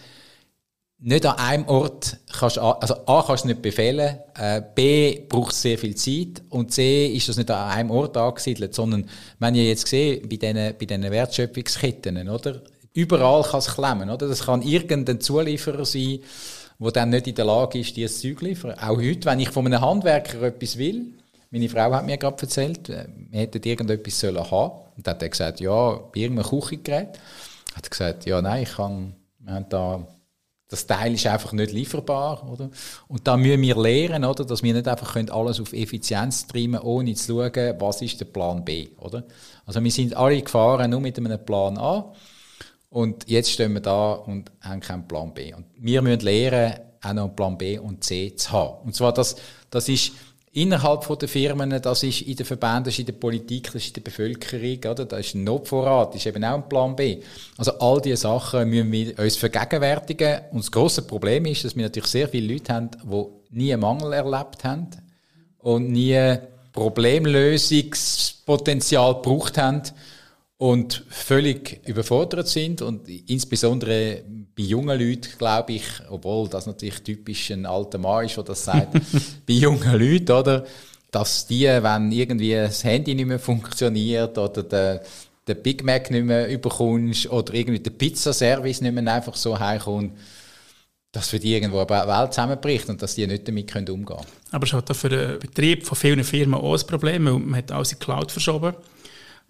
[1.00, 5.78] nicht an einem Ort kannst, also A kannst du nicht befehlen, äh, B braucht sehr
[5.78, 9.88] viel Zeit und C ist das nicht an einem Ort angesiedelt, sondern wenn ihr jetzt
[9.88, 12.62] seht, bei diesen, bei diesen Wertschöpfungsketten, oder?
[12.94, 14.28] Überall kann es klemmen, oder?
[14.28, 16.20] Das kann irgendein Zulieferer sein,
[16.80, 18.80] der dann nicht in der Lage ist, dieses Zeug zu liefern.
[18.80, 21.14] Auch heute, wenn ich von einem Handwerker etwas will,
[21.52, 24.85] meine Frau hat mir gerade erzählt, äh, wir hätten irgendetwas sollen haben.
[24.96, 27.20] Und dann hat er gesagt, ja, bei irgendeinem Küchengerät.
[27.76, 30.08] Hat er gesagt, ja, nein, ich kann, wir haben da
[30.68, 32.70] Das Teil ist einfach nicht lieferbar, oder?
[33.08, 34.46] Und da müssen wir lernen, oder?
[34.46, 38.66] Dass wir nicht einfach alles auf Effizienz treiben, ohne zu schauen, was ist der Plan
[38.66, 39.24] B, oder?
[39.66, 42.14] Also wir sind alle gefahren nur mit einem Plan A.
[42.90, 45.54] Und jetzt stehen wir da und haben keinen Plan B.
[45.54, 48.86] Und wir müssen lernen, auch noch einen Plan B und C zu haben.
[48.86, 49.36] Und zwar, das,
[49.70, 50.14] das ist
[50.56, 53.90] innerhalb der Firmen, das ist in den Verbänden, das ist in der Politik, das ist
[53.90, 55.06] in der Bevölkerung, oder?
[55.06, 57.18] Das ist ein Notvorrat, das ist eben auch ein Plan B.
[57.58, 60.42] Also all diese Sachen müssen wir uns vergegenwärtigen.
[60.52, 63.82] Und das grosse Problem ist, dass wir natürlich sehr viele Leute haben, die nie einen
[63.82, 64.88] Mangel erlebt haben
[65.60, 66.38] und nie
[66.72, 69.82] Problemlösungspotenzial gebraucht haben
[70.58, 74.24] und völlig überfordert sind und insbesondere
[74.56, 78.64] bei jungen Leuten, glaube ich, obwohl das natürlich typisch ein alter Mann ist, der das
[78.64, 78.94] sagt,
[79.46, 80.66] bei jungen Leuten, oder,
[81.12, 85.04] dass die, wenn irgendwie das Handy nicht mehr funktioniert oder der,
[85.46, 90.14] der Big Mac nicht mehr überkommst oder irgendwie der Pizzaservice nicht mehr einfach so heimkommt,
[91.12, 94.26] dass für die irgendwo eine Welt zusammenbricht und dass die nicht damit umgehen können.
[94.52, 97.72] Aber es hat für den Betrieb von vielen Firmen auch ein Problem, weil man hat
[97.72, 98.74] alles in die Cloud verschoben.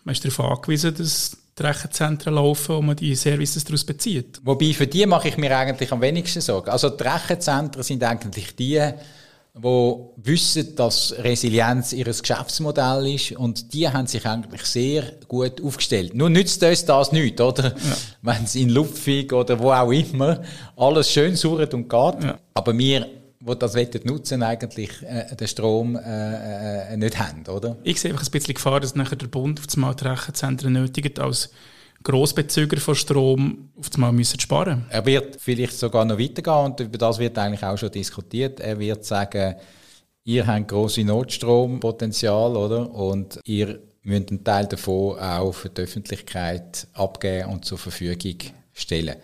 [0.05, 4.39] Man ist darauf angewiesen, dass die Rechenzentren laufen und man die Services daraus bezieht.
[4.43, 6.69] Wobei, für die mache ich mir eigentlich am wenigsten Sorgen.
[6.69, 8.79] Also die Rechenzentren sind eigentlich die,
[9.55, 16.13] die wissen, dass Resilienz ihr Geschäftsmodell ist und die haben sich eigentlich sehr gut aufgestellt.
[16.13, 17.69] Nur nützt uns das nicht, oder?
[17.69, 17.97] Ja.
[18.21, 20.41] Wenn es in Luftfig oder wo auch immer
[20.75, 22.23] alles schön surrt und geht.
[22.23, 22.37] Ja.
[22.53, 23.07] Aber wir
[23.45, 27.77] wo das nutzen eigentlich äh, den Strom äh, äh, nicht haben, oder?
[27.83, 30.73] Ich sehe einfach ein bisschen Gefahr, dass nachher der Bund auf das Mal die Rechenzentren
[30.73, 31.51] nötigt, als
[32.03, 34.85] Grossbezüger von Strom auf das Mal müssen sparen.
[34.89, 38.59] Er wird vielleicht sogar noch weitergehen und über das wird eigentlich auch schon diskutiert.
[38.59, 39.55] Er wird sagen,
[40.23, 42.91] ihr habt grosse Notstrompotenzial, oder?
[42.91, 48.37] Und ihr müsst einen Teil davon auch für die Öffentlichkeit abgeben und zur Verfügung
[48.73, 49.17] stellen.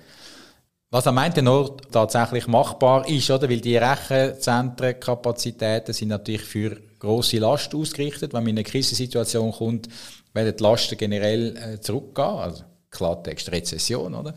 [0.93, 3.49] Was am einen Ort tatsächlich machbar ist, oder?
[3.49, 8.33] Weil die Rechenzentrenkapazitäten sind natürlich für grosse Last ausgerichtet.
[8.33, 9.87] Wenn man in eine Krisensituation kommt,
[10.33, 12.25] werden die Lasten generell äh, zurückgehen.
[12.25, 14.33] Also, Klartext Rezession, oder?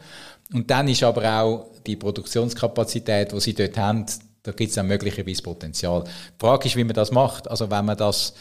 [0.52, 4.07] Und dann ist aber auch die Produktionskapazität, die sie dort haben,
[4.44, 6.05] da gibt es dann möglicherweise Potenzial.
[6.05, 7.50] Die Frage ist, wie man das macht.
[7.50, 8.32] Also, wenn man das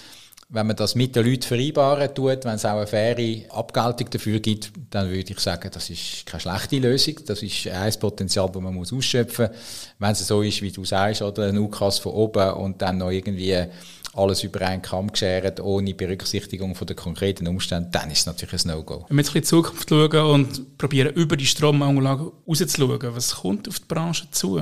[0.54, 4.40] wenn man das mit den Leuten vereinbaren tut, wenn es auch eine faire Abgeltung dafür
[4.40, 7.16] gibt, dann würde ich sagen, das ist keine schlechte Lösung.
[7.26, 9.90] Das ist ein Potenzial, das man ausschöpfen muss.
[9.98, 13.10] Wenn es so ist, wie du sagst, oder ein UKAS von oben und dann noch
[13.10, 13.66] irgendwie
[14.14, 18.64] alles über einen Kamm geschert, ohne Berücksichtigung von den konkreten Umständen, dann ist es natürlich
[18.64, 19.06] ein No-Go.
[19.10, 23.68] Wenn wir jetzt in die Zukunft schauen und probieren, über die Stromanlage rauszuschauen, was kommt
[23.68, 24.62] auf die Branche zu?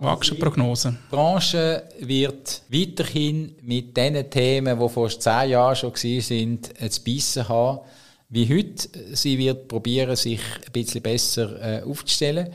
[0.00, 0.90] Wagst du Prognose?
[0.92, 7.48] Die Branche wird weiterhin mit den Themen, die vor zehn Jahren schon waren, zu beißen
[7.48, 7.80] haben,
[8.28, 9.16] wie heute.
[9.16, 12.48] Sie wird probieren, sich ein bisschen besser äh, aufzustellen.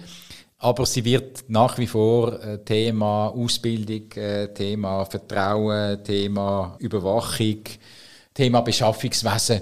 [0.59, 7.59] Aber sie wird nach wie vor äh, Thema Ausbildung, äh, Thema Vertrauen, Thema Überwachung,
[8.33, 9.61] Thema Beschaffungswesen,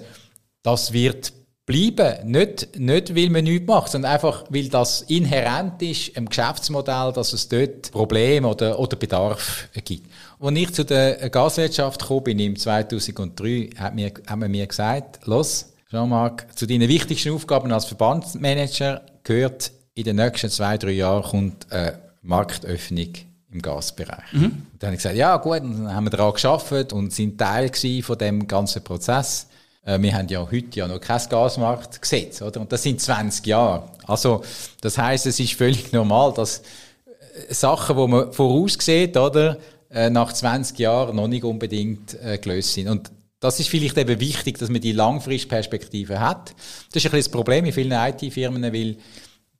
[0.61, 1.33] das wird
[1.65, 2.31] bleiben.
[2.31, 7.33] Nicht, nicht, weil man nichts macht, sondern einfach, weil das inhärent ist im Geschäftsmodell, dass
[7.33, 10.09] es dort Probleme oder, oder Bedarf gibt.
[10.39, 15.25] Als ich zu der Gaswirtschaft kam, bin im 2003, hat, mir, hat man mir gesagt,
[15.27, 21.23] los, Jean-Marc, zu deinen wichtigsten Aufgaben als Verbandsmanager gehört, in den nächsten zwei, drei Jahren
[21.23, 23.09] kommt eine Marktöffnung
[23.51, 24.31] im Gasbereich.
[24.31, 24.65] Mhm.
[24.79, 27.69] Dann habe ich gesagt, ja gut, dann haben wir daran geschafft und sind Teil
[28.01, 29.47] von dem ganzen Prozess.
[29.83, 32.61] Äh, wir haben ja heute ja noch kein Gasmarktgesetz, oder?
[32.61, 33.89] Und das sind 20 Jahre.
[34.05, 34.43] Also,
[34.81, 39.57] das heißt, es ist völlig normal, dass äh, Sachen, die man voraussieht, oder,
[39.89, 42.87] äh, nach 20 Jahren noch nicht unbedingt gelöst sind.
[42.87, 46.53] Und das ist vielleicht eben wichtig, dass man die Langfristperspektive hat.
[46.93, 48.97] Das ist ein bisschen das Problem in vielen IT-Firmen, weil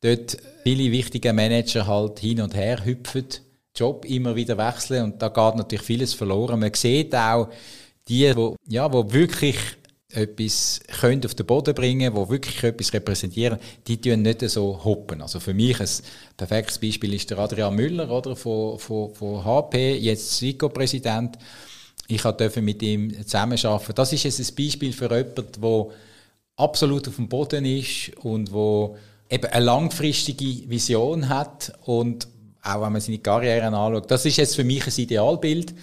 [0.01, 3.26] dort viele wichtige Manager halt hin und her hüpfen,
[3.76, 6.59] Job immer wieder wechseln und da geht natürlich vieles verloren.
[6.59, 7.49] Man sieht auch
[8.07, 9.57] die, wo, ja, wo wirklich
[10.14, 15.22] etwas können auf den Boden bringen, wo wirklich etwas repräsentieren, die tun nicht so hoppen.
[15.22, 15.89] Also für mich ein
[16.38, 21.38] perfektes Beispiel ist der Adrian Müller, oder, von, von, von HP, jetzt SWICO-Präsident.
[22.07, 23.95] Ich durfte mit ihm zusammenarbeiten.
[23.95, 25.86] Das ist jetzt ein Beispiel für jemanden, der
[26.57, 28.97] absolut auf dem Boden ist und wo
[29.30, 32.28] eben eine langfristige Vision hat und
[32.64, 34.12] auch wenn man seine Karriere anschaut.
[34.12, 35.74] Das ist jetzt für mich ein Idealbild.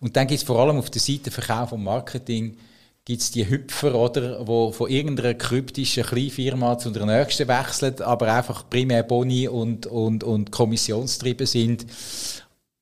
[0.00, 2.56] Und dann gibt es vor allem auf der Seite Verkauf und Marketing
[3.04, 8.32] gibt es die Hüpfer, oder, wo von irgendeiner kryptischen Kleinfirma zu der nächsten wechseln, aber
[8.32, 11.86] einfach primär Boni und, und, und Kommissionstriebe sind.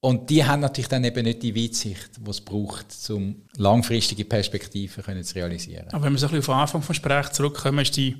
[0.00, 5.22] Und die haben natürlich dann eben nicht die Weitsicht, die es braucht, um langfristige Perspektiven
[5.22, 5.86] zu realisieren.
[5.92, 8.16] Aber wenn wir so ein bisschen auf Anfang des Gesprächs zurückkommen, ist die,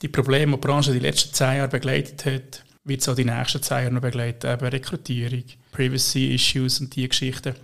[0.00, 3.24] die Probleme, die die Branche die letzten zehn Jahre begleitet hat, wird es auch die
[3.24, 7.54] nächsten zwei Jahre noch begleiten, eben Rekrutierung, Privacy-Issues und diese Geschichten.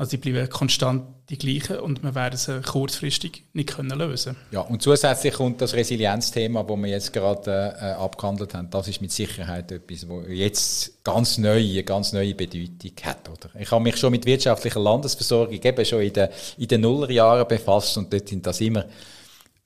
[0.00, 4.62] Also die bleiben konstant die gleichen und wir werden sie kurzfristig nicht können lösen Ja,
[4.62, 8.70] und zusätzlich kommt das Resilienzthema, das wir jetzt gerade äh, abgehandelt haben.
[8.70, 13.28] Das ist mit Sicherheit etwas, wo jetzt ganz neue, ganz neue Bedeutung hat.
[13.28, 13.60] Oder?
[13.60, 17.98] Ich habe mich schon mit wirtschaftlicher Landesversorgung eben schon in den, in den Nullerjahren befasst
[17.98, 18.86] und dort sind das immer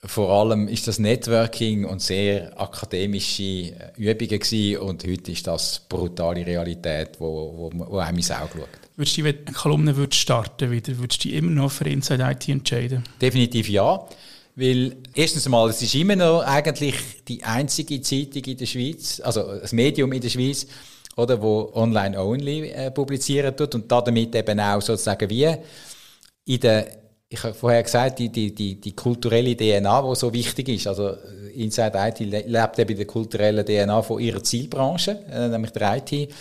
[0.06, 5.80] vor allem ist das Networking und sehr akademische äh, Übungen gewesen und heute ist das
[5.88, 8.68] brutale Realität, wo, wo, wo einem ins Auge schaut.
[8.96, 12.22] Würdest du, wenn eine Kolumne würdest starten wieder, würdest du dich immer noch für Inside
[12.30, 13.04] IT entscheiden?
[13.20, 14.06] Definitiv ja.
[14.56, 16.94] Weil, erstens einmal, es ist immer noch eigentlich
[17.26, 20.66] die einzige Zeitung in der Schweiz, also das Medium in der Schweiz,
[21.16, 25.48] oder, wo online only äh, publizieren tut und damit eben auch sozusagen wie
[26.46, 27.03] in der
[27.34, 30.86] ich habe vorher gesagt, die, die, die, die kulturelle DNA, die so wichtig ist.
[30.86, 31.16] Also
[31.54, 36.32] Inside IT lebt eben die kulturelle DNA von ihrer Zielbranche, äh, nämlich der IT.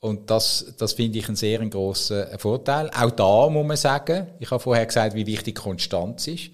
[0.00, 2.88] Und das, das finde ich einen sehr grossen Vorteil.
[2.90, 6.50] Auch da muss man sagen, ich habe vorher gesagt, wie wichtig Konstanz ist.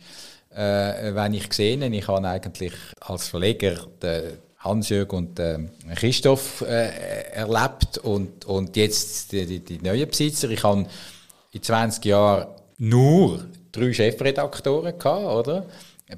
[0.51, 5.59] Äh, wenn ich sehe, ich habe eigentlich als Verleger den Hans-Jörg und äh,
[5.95, 6.89] Christoph äh,
[7.35, 10.49] erlebt und, und jetzt die, die, die neuen Besitzer.
[10.49, 10.87] Ich habe
[11.51, 12.47] in 20 Jahren
[12.79, 13.45] nur
[13.75, 15.67] drei Chefredaktoren gehabt, oder?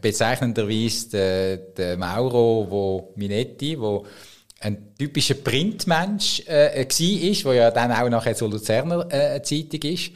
[0.00, 4.04] Bezeichnenderweise der, der Mauro wo Minetti, wo
[4.60, 10.12] ein typischer Printmensch äh, war, der ja dann auch nachher zur Luzerner äh, Zeitung ist.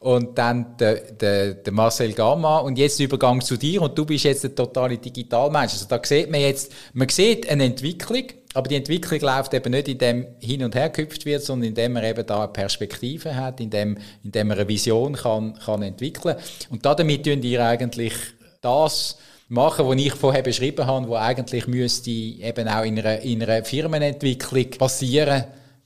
[0.00, 4.04] Und dann der, der, der Marcel Gamma und jetzt der Übergang zu dir und du
[4.04, 5.72] bist jetzt ein totaler Digitalmensch.
[5.72, 8.24] Also da sieht man jetzt, man sieht eine Entwicklung,
[8.56, 12.04] aber die Entwicklung läuft eben nicht, indem hin und her gehüpft wird, sondern indem man
[12.04, 16.36] eben da eine Perspektive hat, indem, indem man eine Vision kann, kann entwickeln.
[16.70, 18.14] Und damit tun ihr eigentlich
[18.62, 23.42] das machen, was ich vorher beschrieben habe, wo eigentlich müsste eben auch in einer, in
[23.42, 25.44] einer Firmenentwicklung passieren,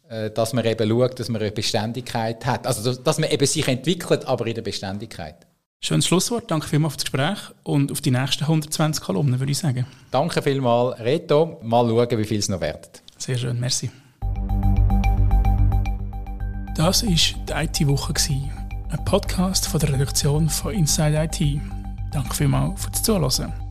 [0.09, 2.69] äh, dass man eben schaut, dass man eine Beständigkeit hat.
[2.69, 5.47] Also, dass man eben sich entwickelt, aber in der Beständigkeit.
[5.83, 6.51] Schönes Schlusswort.
[6.51, 9.87] Danke vielmals für das Gespräch und auf die nächsten 120 Kolumnen, würde ich sagen.
[10.11, 11.59] Danke vielmals, Reto.
[11.63, 13.03] Mal schauen, wie viel es noch wird.
[13.17, 13.91] Sehr schön, merci.
[16.77, 18.13] Das war die IT-Woche,
[18.91, 21.61] ein Podcast von der Redaktion von Inside IT.
[22.13, 23.70] Danke vielmals fürs Zuhören.